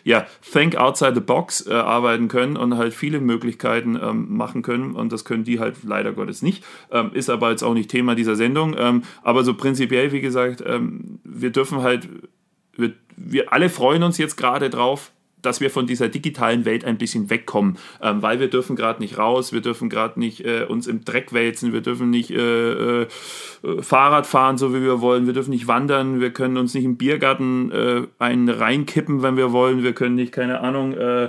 ja, 0.05 0.27
think 0.53 0.77
outside 0.77 1.15
the 1.15 1.21
box 1.21 1.67
äh, 1.67 1.73
arbeiten 1.73 2.29
können 2.29 2.57
und 2.57 2.77
halt 2.77 2.95
viele 2.95 3.21
Möglichkeiten 3.21 3.99
ähm, 4.01 4.37
machen 4.37 4.63
können. 4.63 4.93
Und 4.93 5.13
das 5.13 5.25
können 5.25 5.45
die 5.45 5.61
halt 5.61 5.77
leider 5.83 6.13
Gottes 6.13 6.43
nicht. 6.43 6.65
Ähm, 6.91 7.11
ist 7.13 7.31
aber 7.31 7.51
jetzt 7.51 7.63
auch 7.63 7.75
nicht 7.75 7.91
Thema 7.91 8.15
dieser 8.15 8.37
Sendung. 8.37 8.75
Ähm, 8.79 9.03
aber 9.23 9.45
so 9.45 9.55
prinzipiell, 9.55 10.13
wie 10.13 10.21
gesagt, 10.21 10.63
ähm, 10.67 11.21
wir 11.25 11.51
dürfen 11.51 11.83
halt, 11.83 12.09
wir, 12.77 12.93
wir 13.17 13.53
alle 13.53 13.69
freuen 13.69 14.03
uns 14.03 14.19
jetzt 14.19 14.37
gerade 14.37 14.71
drauf, 14.71 15.13
dass 15.43 15.61
wir 15.61 15.71
von 15.71 15.87
dieser 15.87 16.09
digitalen 16.09 16.65
Welt 16.65 16.85
ein 16.85 16.99
bisschen 16.99 17.31
wegkommen, 17.31 17.79
ähm, 18.03 18.23
weil 18.23 18.41
wir 18.41 18.49
dürfen 18.49 18.77
gerade 18.77 19.01
nicht 19.01 19.19
raus, 19.19 19.53
wir 19.53 19.61
dürfen 19.61 19.89
gerade 19.89 20.19
nicht 20.19 20.45
äh, 20.45 20.65
uns 20.65 20.87
im 20.87 21.05
Dreck 21.05 21.33
wälzen, 21.33 21.73
wir 21.73 21.81
dürfen 21.81 22.11
nicht 22.11 22.31
äh, 22.31 23.03
äh, 23.03 23.07
Fahrrad 23.81 24.27
fahren, 24.27 24.59
so 24.59 24.75
wie 24.75 24.83
wir 24.83 25.01
wollen, 25.01 25.27
wir 25.27 25.35
dürfen 25.35 25.51
nicht 25.51 25.67
wandern, 25.67 26.21
wir 26.21 26.31
können 26.31 26.57
uns 26.57 26.75
nicht 26.75 26.85
im 26.85 26.97
Biergarten 26.97 27.71
äh, 27.73 28.03
einen 28.19 28.49
reinkippen, 28.49 29.23
wenn 29.23 29.37
wir 29.37 29.53
wollen, 29.53 29.83
wir 29.83 29.93
können 29.93 30.15
nicht, 30.15 30.33
keine 30.33 30.61
Ahnung, 30.61 30.93
äh, 30.95 31.29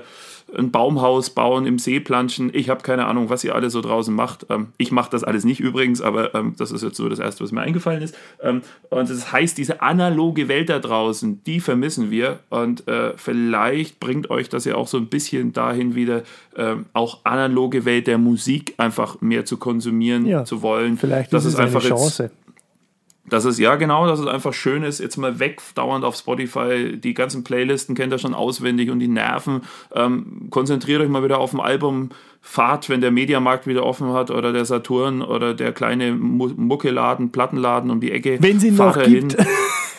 ein 0.57 0.71
Baumhaus 0.71 1.29
bauen, 1.29 1.65
im 1.65 1.79
See 1.79 1.99
planschen. 1.99 2.49
Ich 2.53 2.69
habe 2.69 2.81
keine 2.81 3.05
Ahnung, 3.05 3.29
was 3.29 3.43
ihr 3.43 3.55
alle 3.55 3.69
so 3.69 3.81
draußen 3.81 4.13
macht. 4.13 4.45
Ähm, 4.49 4.67
ich 4.77 4.91
mache 4.91 5.09
das 5.11 5.23
alles 5.23 5.45
nicht 5.45 5.59
übrigens, 5.59 6.01
aber 6.01 6.35
ähm, 6.35 6.55
das 6.57 6.71
ist 6.71 6.83
jetzt 6.83 6.97
so 6.97 7.07
das 7.09 7.19
Erste, 7.19 7.43
was 7.43 7.51
mir 7.51 7.61
eingefallen 7.61 8.01
ist. 8.01 8.15
Ähm, 8.41 8.61
und 8.89 9.09
das 9.09 9.31
heißt, 9.31 9.57
diese 9.57 9.81
analoge 9.81 10.47
Welt 10.47 10.69
da 10.69 10.79
draußen, 10.79 11.43
die 11.45 11.59
vermissen 11.59 12.11
wir. 12.11 12.39
Und 12.49 12.87
äh, 12.87 13.13
vielleicht 13.15 13.99
bringt 13.99 14.29
euch 14.29 14.49
das 14.49 14.65
ja 14.65 14.75
auch 14.75 14.87
so 14.87 14.97
ein 14.97 15.07
bisschen 15.07 15.53
dahin 15.53 15.95
wieder, 15.95 16.23
ähm, 16.57 16.85
auch 16.93 17.19
analoge 17.23 17.85
Welt 17.85 18.07
der 18.07 18.17
Musik 18.17 18.73
einfach 18.77 19.21
mehr 19.21 19.45
zu 19.45 19.57
konsumieren 19.57 20.25
ja, 20.25 20.43
zu 20.43 20.61
wollen. 20.61 20.97
Vielleicht 20.97 21.31
das 21.31 21.45
ist 21.45 21.53
es 21.53 21.59
einfach 21.59 21.79
eine 21.81 21.89
Chance. 21.89 22.23
Jetzt, 22.23 22.35
dass 23.29 23.45
es, 23.45 23.59
ja 23.59 23.75
genau, 23.75 24.07
dass 24.07 24.19
es 24.19 24.27
einfach 24.27 24.53
schön 24.53 24.83
ist, 24.83 24.99
jetzt 24.99 25.17
mal 25.17 25.39
weg, 25.39 25.61
dauernd 25.75 26.03
auf 26.03 26.15
Spotify, 26.15 26.97
die 26.97 27.13
ganzen 27.13 27.43
Playlisten 27.43 27.95
kennt 27.95 28.11
ihr 28.11 28.19
schon 28.19 28.33
auswendig 28.33 28.89
und 28.89 28.99
die 28.99 29.07
Nerven. 29.07 29.61
Ähm, 29.93 30.47
konzentriert 30.49 31.01
euch 31.01 31.09
mal 31.09 31.23
wieder 31.23 31.37
auf 31.37 31.51
dem 31.51 31.59
Album, 31.59 32.09
fahrt, 32.41 32.89
wenn 32.89 33.01
der 33.01 33.11
Mediamarkt 33.11 33.67
wieder 33.67 33.85
offen 33.85 34.11
hat 34.13 34.31
oder 34.31 34.51
der 34.51 34.65
Saturn 34.65 35.21
oder 35.21 35.53
der 35.53 35.71
kleine 35.71 36.13
Muckeladen, 36.13 37.31
Plattenladen 37.31 37.91
um 37.91 38.01
die 38.01 38.11
Ecke. 38.11 38.37
Wenn 38.41 38.59
sie 38.59 38.69
ihn 38.69 38.75
noch 38.75 39.01
gibt. 39.01 39.37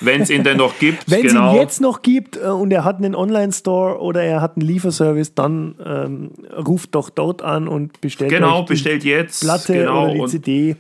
Wenn 0.05 0.23
es 0.23 0.31
ihn 0.31 0.43
denn 0.43 0.57
noch 0.57 0.79
gibt. 0.79 1.09
Wenn 1.11 1.27
es 1.27 1.33
genau. 1.33 1.53
ihn 1.53 1.61
jetzt 1.61 1.81
noch 1.81 2.03
gibt 2.03 2.37
äh, 2.37 2.47
und 2.47 2.73
er 2.73 2.85
hat 2.85 2.97
einen 2.97 3.15
Online-Store 3.15 4.01
oder 4.01 4.23
er 4.23 4.41
hat 4.41 4.57
einen 4.57 4.67
Lieferservice, 4.67 5.35
dann 5.35 5.77
ähm, 5.85 6.31
ruft 6.67 6.95
doch 6.97 7.09
dort 7.09 7.43
an 7.43 7.69
und 7.69 8.01
bestellt 8.01 8.31
Genau, 8.31 8.65
bestellt 8.65 9.05
jetzt. 9.05 9.43
Platte 9.43 9.75
genau, 9.75 10.11
oder 10.11 10.15
die 10.15 10.27
CD. 10.27 10.77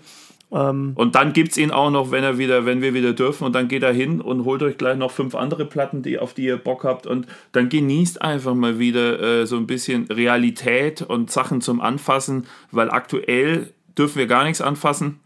Ähm, 0.52 0.92
und 0.96 1.14
dann 1.14 1.32
gibt 1.32 1.52
es 1.52 1.58
ihn 1.58 1.70
auch 1.70 1.90
noch, 1.90 2.10
wenn 2.10 2.22
er 2.22 2.38
wieder, 2.38 2.66
wenn 2.66 2.82
wir 2.82 2.94
wieder 2.94 3.12
dürfen, 3.12 3.44
und 3.44 3.54
dann 3.54 3.68
geht 3.68 3.82
er 3.82 3.92
hin 3.92 4.20
und 4.20 4.44
holt 4.44 4.62
euch 4.62 4.76
gleich 4.76 4.96
noch 4.96 5.10
fünf 5.10 5.34
andere 5.34 5.64
Platten, 5.64 6.02
die, 6.02 6.18
auf 6.18 6.34
die 6.34 6.44
ihr 6.44 6.58
Bock 6.58 6.84
habt. 6.84 7.06
Und 7.06 7.26
dann 7.52 7.68
genießt 7.68 8.20
einfach 8.20 8.54
mal 8.54 8.78
wieder 8.78 9.20
äh, 9.20 9.46
so 9.46 9.56
ein 9.56 9.66
bisschen 9.66 10.06
Realität 10.06 11.02
und 11.02 11.30
Sachen 11.30 11.60
zum 11.60 11.80
Anfassen, 11.80 12.46
weil 12.70 12.90
aktuell 12.90 13.72
dürfen 13.96 14.18
wir 14.18 14.26
gar 14.26 14.44
nichts 14.44 14.60
anfassen. 14.60 15.20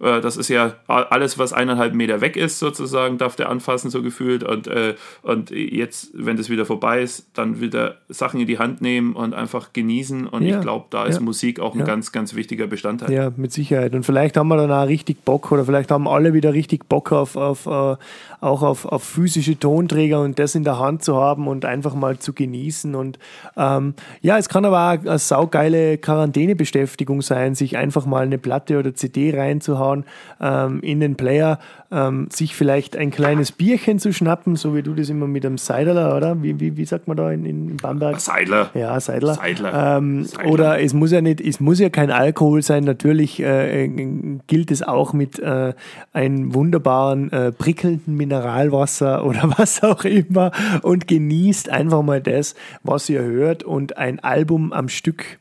Äh, 0.00 0.20
das 0.20 0.36
ist 0.36 0.48
ja 0.48 0.74
alles, 0.86 1.38
was 1.38 1.52
eineinhalb 1.52 1.94
Meter 1.94 2.20
weg 2.20 2.36
ist, 2.36 2.58
sozusagen, 2.58 3.18
darf 3.18 3.36
der 3.36 3.48
anfassen, 3.48 3.90
so 3.90 4.02
gefühlt. 4.02 4.44
Und, 4.44 4.66
äh, 4.66 4.94
und 5.22 5.50
jetzt, 5.50 6.10
wenn 6.14 6.36
das 6.36 6.50
wieder 6.50 6.66
vorbei 6.66 7.02
ist, 7.02 7.26
dann 7.34 7.60
wieder 7.60 7.96
Sachen 8.08 8.40
in 8.40 8.46
die 8.46 8.58
Hand 8.58 8.80
nehmen 8.80 9.14
und 9.14 9.34
einfach 9.34 9.72
genießen. 9.72 10.26
Und 10.26 10.42
ja, 10.42 10.56
ich 10.56 10.62
glaube, 10.62 10.86
da 10.90 11.06
ist 11.06 11.16
ja, 11.16 11.22
Musik 11.22 11.60
auch 11.60 11.74
ein 11.74 11.80
ja. 11.80 11.86
ganz, 11.86 12.12
ganz 12.12 12.34
wichtiger 12.34 12.66
Bestandteil. 12.66 13.12
Ja, 13.12 13.32
mit 13.36 13.52
Sicherheit. 13.52 13.94
Und 13.94 14.04
vielleicht 14.04 14.36
haben 14.36 14.48
wir 14.48 14.56
dann 14.56 14.70
auch 14.70 14.86
richtig 14.86 15.24
Bock 15.24 15.50
oder 15.52 15.64
vielleicht 15.64 15.90
haben 15.90 16.06
alle 16.06 16.34
wieder 16.34 16.52
richtig 16.52 16.88
Bock 16.88 17.12
auf, 17.12 17.36
auf 17.36 17.66
uh, 17.66 17.96
auch 18.40 18.62
auf, 18.62 18.84
auf 18.84 19.02
physische 19.02 19.58
Tonträger 19.58 20.20
und 20.20 20.38
das 20.38 20.54
in 20.54 20.64
der 20.64 20.78
Hand 20.78 21.02
zu 21.02 21.16
haben 21.16 21.48
und 21.48 21.64
einfach 21.64 21.94
mal 21.94 22.18
zu 22.18 22.32
genießen. 22.32 22.94
Und 22.94 23.18
ähm, 23.56 23.94
ja, 24.20 24.38
es 24.38 24.48
kann 24.48 24.64
aber 24.64 24.78
auch 24.78 25.06
eine 25.06 25.18
saugeile 25.18 25.98
Quarantänebeschäftigung 25.98 27.22
sein, 27.22 27.54
sich 27.54 27.76
einfach 27.76 28.06
mal 28.06 28.24
eine 28.24 28.38
Platte 28.38 28.78
oder 28.78 28.94
CD 28.94 29.36
reinzuhauen 29.36 30.04
ähm, 30.40 30.80
in 30.82 31.00
den 31.00 31.16
Player, 31.16 31.58
ähm, 31.90 32.28
sich 32.30 32.54
vielleicht 32.54 32.96
ein 32.96 33.10
kleines 33.10 33.50
Bierchen 33.50 33.98
zu 33.98 34.12
schnappen, 34.12 34.56
so 34.56 34.74
wie 34.74 34.82
du 34.82 34.94
das 34.94 35.08
immer 35.08 35.26
mit 35.26 35.44
einem 35.44 35.58
Seidler, 35.58 36.16
oder? 36.16 36.42
Wie, 36.42 36.60
wie, 36.60 36.76
wie 36.76 36.84
sagt 36.84 37.08
man 37.08 37.16
da 37.16 37.32
in, 37.32 37.44
in 37.44 37.76
Bamberg? 37.76 38.20
Seidler. 38.20 38.70
Ja, 38.74 39.00
Seidler. 39.00 39.34
Seidler. 39.34 39.96
Ähm, 39.96 40.24
Seidler. 40.24 40.50
Oder 40.50 40.80
es 40.80 40.94
muss 40.94 41.10
ja 41.10 41.20
nicht, 41.20 41.40
es 41.40 41.60
muss 41.60 41.80
ja 41.80 41.88
kein 41.88 42.10
Alkohol 42.10 42.62
sein. 42.62 42.84
Natürlich 42.84 43.40
äh, 43.40 43.84
äh 43.84 44.38
gilt 44.46 44.70
es 44.70 44.82
auch 44.82 45.12
mit 45.12 45.38
äh, 45.38 45.72
einem 46.12 46.54
wunderbaren, 46.54 47.32
äh, 47.32 47.52
prickelnden 47.52 48.16
Mineralwasser 48.28 49.24
oder 49.26 49.54
was 49.56 49.82
auch 49.82 50.04
immer 50.04 50.52
und 50.82 51.08
genießt 51.08 51.70
einfach 51.70 52.02
mal 52.02 52.20
das, 52.20 52.54
was 52.82 53.08
ihr 53.08 53.22
hört 53.22 53.62
und 53.62 53.96
ein 53.96 54.20
Album 54.20 54.72
am 54.72 54.88
Stück 54.88 55.38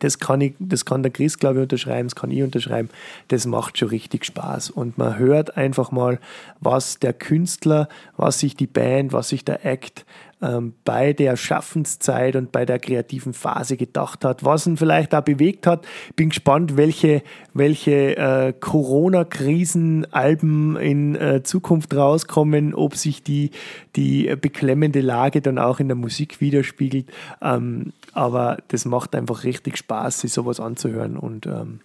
das 0.00 0.18
kann, 0.18 0.40
ich, 0.40 0.54
das 0.58 0.84
kann 0.84 1.04
der 1.04 1.12
Chris, 1.12 1.38
glaube 1.38 1.60
ich, 1.60 1.62
unterschreiben, 1.62 2.08
das 2.08 2.16
kann 2.16 2.32
ich 2.32 2.42
unterschreiben. 2.42 2.88
Das 3.28 3.46
macht 3.46 3.78
schon 3.78 3.90
richtig 3.90 4.24
Spaß. 4.24 4.70
Und 4.70 4.98
man 4.98 5.18
hört 5.18 5.56
einfach 5.56 5.92
mal, 5.92 6.18
was 6.58 6.98
der 6.98 7.12
Künstler, 7.12 7.88
was 8.16 8.40
sich 8.40 8.56
die 8.56 8.66
Band, 8.66 9.12
was 9.12 9.28
sich 9.28 9.44
der 9.44 9.64
Act 9.64 10.04
ähm, 10.44 10.74
bei 10.84 11.14
der 11.14 11.36
Schaffenszeit 11.36 12.36
und 12.36 12.52
bei 12.52 12.64
der 12.66 12.78
kreativen 12.78 13.32
Phase 13.32 13.76
gedacht 13.76 14.24
hat, 14.24 14.44
was 14.44 14.64
ihn 14.66 14.76
vielleicht 14.76 15.12
auch 15.14 15.22
bewegt 15.22 15.66
hat. 15.66 15.84
Bin 16.16 16.28
gespannt, 16.28 16.76
welche, 16.76 17.22
welche 17.54 18.16
äh, 18.16 18.52
Corona-Krisen-Alben 18.52 20.76
in 20.76 21.16
äh, 21.16 21.42
Zukunft 21.42 21.96
rauskommen, 21.96 22.74
ob 22.74 22.96
sich 22.96 23.22
die, 23.22 23.52
die 23.96 24.36
beklemmende 24.36 25.00
Lage 25.00 25.40
dann 25.40 25.58
auch 25.58 25.80
in 25.80 25.88
der 25.88 25.96
Musik 25.96 26.42
widerspiegelt. 26.42 27.10
Ähm, 27.40 27.94
aber 28.12 28.58
das 28.68 28.84
macht 28.84 29.14
einfach 29.14 29.44
richtig 29.44 29.78
Spaß, 29.78 30.20
sich 30.20 30.30
sowas 30.32 30.60
anzuhören 30.60 31.16
und 31.16 31.46
ähm, 31.46 31.80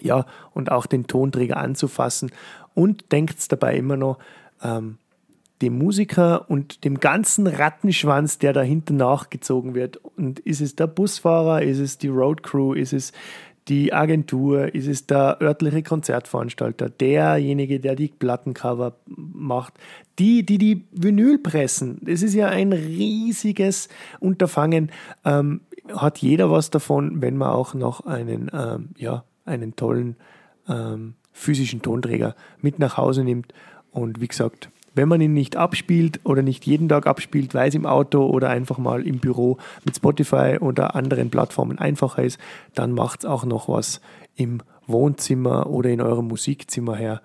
ja, 0.00 0.26
und 0.52 0.72
auch 0.72 0.86
den 0.86 1.06
Tonträger 1.06 1.58
anzufassen. 1.58 2.32
Und 2.74 3.12
denkt 3.12 3.52
dabei 3.52 3.76
immer 3.76 3.96
noch, 3.96 4.18
ähm, 4.62 4.98
dem 5.62 5.78
Musiker 5.78 6.50
und 6.50 6.84
dem 6.84 6.98
ganzen 6.98 7.46
Rattenschwanz, 7.46 8.38
der 8.38 8.52
dahinter 8.52 8.94
nachgezogen 8.94 9.74
wird. 9.74 9.96
Und 10.16 10.40
ist 10.40 10.60
es 10.60 10.76
der 10.76 10.86
Busfahrer, 10.86 11.62
ist 11.62 11.78
es 11.78 11.98
die 11.98 12.08
Roadcrew, 12.08 12.74
ist 12.74 12.92
es 12.92 13.12
die 13.68 13.92
Agentur, 13.92 14.74
ist 14.74 14.86
es 14.88 15.06
der 15.06 15.38
örtliche 15.40 15.82
Konzertveranstalter, 15.82 16.90
derjenige, 16.90 17.80
der 17.80 17.94
die 17.94 18.08
Plattencover 18.08 18.96
macht, 19.06 19.74
die, 20.18 20.44
die 20.44 20.58
die 20.58 20.84
Vinyl 20.92 21.38
pressen. 21.38 21.98
Das 22.02 22.22
ist 22.22 22.34
ja 22.34 22.48
ein 22.48 22.72
riesiges 22.72 23.88
Unterfangen. 24.20 24.90
Ähm, 25.24 25.62
hat 25.94 26.18
jeder 26.18 26.50
was 26.50 26.70
davon, 26.70 27.22
wenn 27.22 27.36
man 27.36 27.50
auch 27.50 27.74
noch 27.74 28.04
einen, 28.06 28.50
ähm, 28.52 28.90
ja, 28.96 29.24
einen 29.44 29.76
tollen 29.76 30.16
ähm, 30.68 31.14
physischen 31.32 31.82
Tonträger 31.82 32.34
mit 32.60 32.78
nach 32.78 32.96
Hause 32.96 33.24
nimmt. 33.24 33.52
Und 33.90 34.20
wie 34.20 34.28
gesagt, 34.28 34.70
wenn 34.94 35.08
man 35.08 35.20
ihn 35.20 35.32
nicht 35.32 35.56
abspielt 35.56 36.20
oder 36.24 36.42
nicht 36.42 36.66
jeden 36.66 36.88
Tag 36.88 37.06
abspielt, 37.06 37.54
weil 37.54 37.68
es 37.68 37.74
im 37.74 37.86
Auto 37.86 38.26
oder 38.26 38.50
einfach 38.50 38.78
mal 38.78 39.06
im 39.06 39.18
Büro 39.18 39.58
mit 39.84 39.96
Spotify 39.96 40.58
oder 40.60 40.94
anderen 40.94 41.30
Plattformen 41.30 41.78
einfacher 41.78 42.22
ist, 42.22 42.38
dann 42.74 42.92
macht 42.92 43.20
es 43.20 43.26
auch 43.26 43.44
noch 43.44 43.68
was 43.68 44.00
im 44.36 44.62
Wohnzimmer 44.86 45.66
oder 45.66 45.90
in 45.90 46.00
eurem 46.00 46.28
Musikzimmer 46.28 46.96
her. 46.96 47.22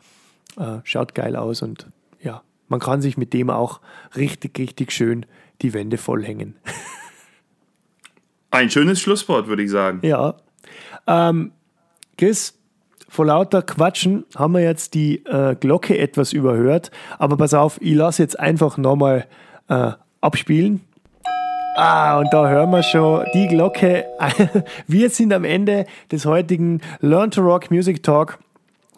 Äh, 0.57 0.79
schaut 0.83 1.15
geil 1.15 1.35
aus 1.35 1.61
und 1.61 1.87
ja, 2.21 2.41
man 2.67 2.79
kann 2.79 3.01
sich 3.01 3.17
mit 3.17 3.33
dem 3.33 3.49
auch 3.49 3.81
richtig, 4.15 4.57
richtig 4.57 4.91
schön 4.91 5.25
die 5.61 5.73
Wände 5.73 5.97
vollhängen. 5.97 6.55
Ein 8.51 8.69
schönes 8.69 8.99
Schlusswort, 8.99 9.47
würde 9.47 9.63
ich 9.63 9.69
sagen. 9.69 9.99
Ja. 10.01 10.35
Ähm, 11.05 11.51
Chris, 12.17 12.58
vor 13.09 13.25
lauter 13.25 13.61
Quatschen 13.61 14.23
haben 14.35 14.53
wir 14.53 14.61
jetzt 14.61 14.93
die 14.93 15.25
äh, 15.25 15.55
Glocke 15.55 15.97
etwas 15.97 16.31
überhört. 16.31 16.91
Aber 17.17 17.37
pass 17.37 17.53
auf, 17.53 17.81
ich 17.81 17.95
lasse 17.95 18.21
jetzt 18.21 18.39
einfach 18.39 18.77
nochmal 18.77 19.25
äh, 19.67 19.91
abspielen. 20.21 20.81
Ah, 21.75 22.19
und 22.19 22.27
da 22.31 22.47
hören 22.47 22.71
wir 22.71 22.83
schon 22.83 23.25
die 23.33 23.47
Glocke. 23.47 24.05
wir 24.87 25.09
sind 25.09 25.33
am 25.33 25.43
Ende 25.43 25.85
des 26.11 26.25
heutigen 26.25 26.81
Learn 26.99 27.31
to 27.31 27.41
Rock 27.41 27.71
Music 27.71 28.03
Talk. 28.03 28.37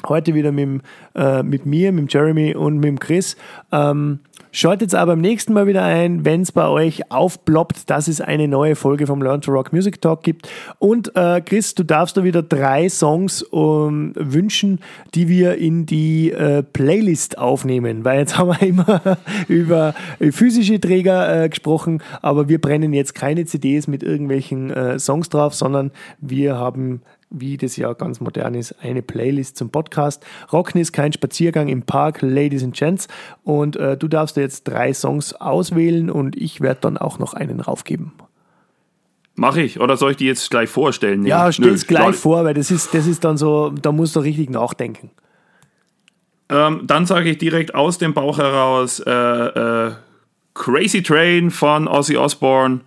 Heute 0.07 0.33
wieder 0.33 0.51
mit, 0.51 0.81
äh, 1.15 1.43
mit 1.43 1.65
mir, 1.65 1.91
mit 1.91 2.11
Jeremy 2.11 2.55
und 2.55 2.79
mit 2.79 2.99
Chris. 2.99 3.37
Ähm, 3.71 4.19
Schaltet 4.53 4.93
aber 4.95 5.13
beim 5.13 5.21
nächsten 5.21 5.53
Mal 5.53 5.65
wieder 5.65 5.83
ein, 5.83 6.25
wenn 6.25 6.41
es 6.41 6.51
bei 6.51 6.67
euch 6.67 7.09
aufploppt, 7.09 7.89
dass 7.89 8.09
es 8.09 8.19
eine 8.19 8.47
neue 8.47 8.75
Folge 8.75 9.07
vom 9.07 9.21
Learn 9.21 9.39
to 9.39 9.51
Rock 9.51 9.71
Music 9.71 10.01
Talk 10.01 10.23
gibt. 10.23 10.49
Und 10.77 11.15
äh, 11.15 11.41
Chris, 11.41 11.73
du 11.73 11.83
darfst 11.83 12.17
da 12.17 12.23
wieder 12.23 12.43
drei 12.43 12.89
Songs 12.89 13.43
um, 13.43 14.13
ähm, 14.17 14.33
wünschen, 14.33 14.79
die 15.15 15.29
wir 15.29 15.55
in 15.55 15.85
die 15.85 16.31
äh, 16.31 16.63
Playlist 16.63 17.37
aufnehmen. 17.37 18.03
Weil 18.03 18.19
jetzt 18.19 18.37
haben 18.37 18.49
wir 18.49 18.61
immer 18.61 19.17
über 19.47 19.93
physische 20.31 20.79
Träger 20.79 21.43
äh, 21.43 21.49
gesprochen, 21.49 22.03
aber 22.21 22.49
wir 22.49 22.59
brennen 22.59 22.93
jetzt 22.93 23.15
keine 23.15 23.45
CDs 23.45 23.87
mit 23.87 24.03
irgendwelchen 24.03 24.69
äh, 24.69 24.99
Songs 24.99 25.29
drauf, 25.29 25.53
sondern 25.53 25.91
wir 26.19 26.57
haben 26.57 27.01
wie 27.31 27.57
das 27.57 27.77
ja 27.77 27.93
ganz 27.93 28.19
modern 28.19 28.53
ist, 28.53 28.75
eine 28.83 29.01
Playlist 29.01 29.57
zum 29.57 29.71
Podcast. 29.71 30.23
Rocken 30.51 30.79
ist 30.79 30.91
kein 30.91 31.13
Spaziergang 31.13 31.69
im 31.69 31.83
Park, 31.83 32.21
Ladies 32.21 32.63
and 32.63 32.75
Gents. 32.75 33.07
Und 33.43 33.77
äh, 33.77 33.97
du 33.97 34.07
darfst 34.07 34.37
jetzt 34.37 34.67
drei 34.67 34.93
Songs 34.93 35.33
auswählen 35.33 36.09
und 36.09 36.35
ich 36.35 36.61
werde 36.61 36.81
dann 36.81 36.97
auch 36.97 37.17
noch 37.17 37.33
einen 37.33 37.61
raufgeben. 37.61 38.13
Mache 39.35 39.61
ich, 39.61 39.79
oder 39.79 39.97
soll 39.97 40.11
ich 40.11 40.17
die 40.17 40.25
jetzt 40.25 40.51
gleich 40.51 40.69
vorstellen? 40.69 41.21
Nee. 41.21 41.29
Ja, 41.29 41.51
stell 41.51 41.69
es 41.69 41.87
gleich 41.87 42.15
vor, 42.15 42.43
weil 42.43 42.53
das 42.53 42.69
ist, 42.69 42.93
das 42.93 43.07
ist 43.07 43.23
dann 43.23 43.37
so, 43.37 43.69
da 43.69 43.91
musst 43.91 44.15
du 44.15 44.19
richtig 44.19 44.49
nachdenken. 44.49 45.09
Ähm, 46.49 46.81
dann 46.83 47.05
sage 47.05 47.29
ich 47.29 47.37
direkt 47.37 47.73
aus 47.73 47.97
dem 47.97 48.13
Bauch 48.13 48.37
heraus 48.37 48.99
äh, 48.99 49.11
äh, 49.11 49.91
Crazy 50.53 51.01
Train 51.01 51.49
von 51.49 51.87
Ozzy 51.87 52.17
Osbourne. 52.17 52.81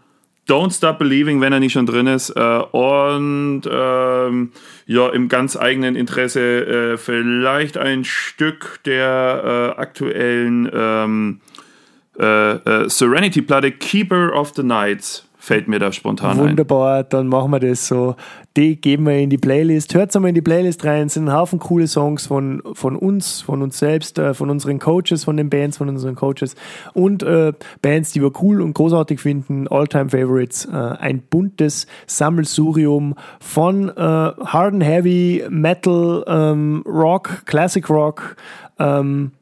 Don't 0.47 0.77
Stop 0.77 0.99
Believing, 0.99 1.41
wenn 1.41 1.53
er 1.53 1.61
nicht 1.61 1.73
schon 1.73 1.87
drin 1.87 2.07
ist. 2.07 2.31
Äh, 2.31 2.41
und 2.41 3.63
ähm, 3.71 4.53
ja, 4.87 5.09
im 5.09 5.29
ganz 5.29 5.57
eigenen 5.57 5.97
Interesse 5.97 6.93
äh, 6.93 6.97
vielleicht 6.99 7.79
ein 7.79 8.05
Stück 8.05 8.81
der 8.85 9.75
äh, 9.77 9.81
aktuellen 9.81 10.71
ähm, 10.73 11.41
äh, 12.19 12.53
äh, 12.53 12.89
Serenity-Platte 12.89 13.73
Keeper 13.73 14.33
of 14.35 14.53
the 14.55 14.63
Nights 14.63 15.24
fällt 15.45 15.69
mir 15.69 15.79
da 15.79 15.93
spontan 15.93 16.39
Wunderbar, 16.39 17.01
ein. 17.01 17.07
dann 17.11 17.27
machen 17.27 17.51
wir 17.51 17.61
das 17.61 17.87
so. 17.87 18.17
Die 18.57 18.81
geben 18.81 19.07
wir 19.07 19.19
in 19.19 19.29
die 19.29 19.37
Playlist. 19.37 19.95
Hört 19.95 20.15
mal 20.15 20.29
in 20.29 20.35
die 20.35 20.41
Playlist 20.41 20.85
rein. 20.85 21.09
Es 21.09 21.15
sind 21.15 21.29
ein 21.29 21.35
Haufen 21.35 21.59
coole 21.59 21.87
Songs 21.87 22.27
von, 22.27 22.63
von 22.73 22.97
uns, 22.97 23.43
von 23.43 23.61
uns 23.61 23.79
selbst, 23.79 24.19
äh, 24.19 24.33
von 24.33 24.49
unseren 24.49 24.79
Coaches, 24.79 25.25
von 25.25 25.37
den 25.37 25.51
Bands, 25.51 25.77
von 25.77 25.89
unseren 25.91 26.15
Coaches 26.15 26.55
und 26.95 27.23
äh, 27.23 27.53
Bands, 27.83 28.13
die 28.13 28.23
wir 28.23 28.33
cool 28.41 28.63
und 28.63 28.73
großartig 28.73 29.21
finden. 29.21 29.69
All-Time 29.69 30.09
Favorites. 30.09 30.65
Äh, 30.65 30.71
ein 30.73 31.21
buntes 31.21 31.87
Sammelsurium 32.07 33.15
von 33.39 33.91
äh, 33.91 33.93
Hard 34.01 34.73
and 34.73 34.85
Heavy, 34.85 35.45
Metal, 35.51 36.25
ähm, 36.27 36.83
Rock, 36.87 37.45
Classic 37.45 37.89
Rock, 37.91 38.37
ähm, 38.79 39.33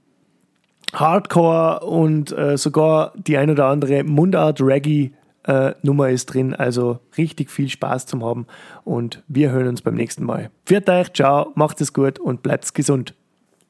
Hardcore 0.95 1.81
und 1.87 2.37
äh, 2.37 2.59
sogar 2.59 3.12
die 3.15 3.37
ein 3.37 3.51
oder 3.51 3.67
andere 3.67 4.03
Mundart 4.03 4.61
Reggae 4.61 5.12
äh, 5.45 5.75
Nummer 5.83 6.11
ist 6.11 6.27
drin. 6.27 6.55
Also 6.55 7.01
richtig 7.17 7.51
viel 7.51 7.69
Spaß 7.69 8.07
zum 8.07 8.25
Haben 8.25 8.47
und 8.85 9.23
wir 9.29 9.51
hören 9.51 9.69
uns 9.69 9.83
beim 9.83 9.95
nächsten 9.95 10.25
Mal. 10.25 10.51
Viert 10.65 10.89
euch, 10.89 11.13
ciao, 11.13 11.53
macht 11.55 11.81
es 11.81 11.93
gut 11.93 12.19
und 12.19 12.43
bleibt 12.43 12.73
gesund. 12.75 13.15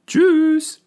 Tschüss. 0.06 0.81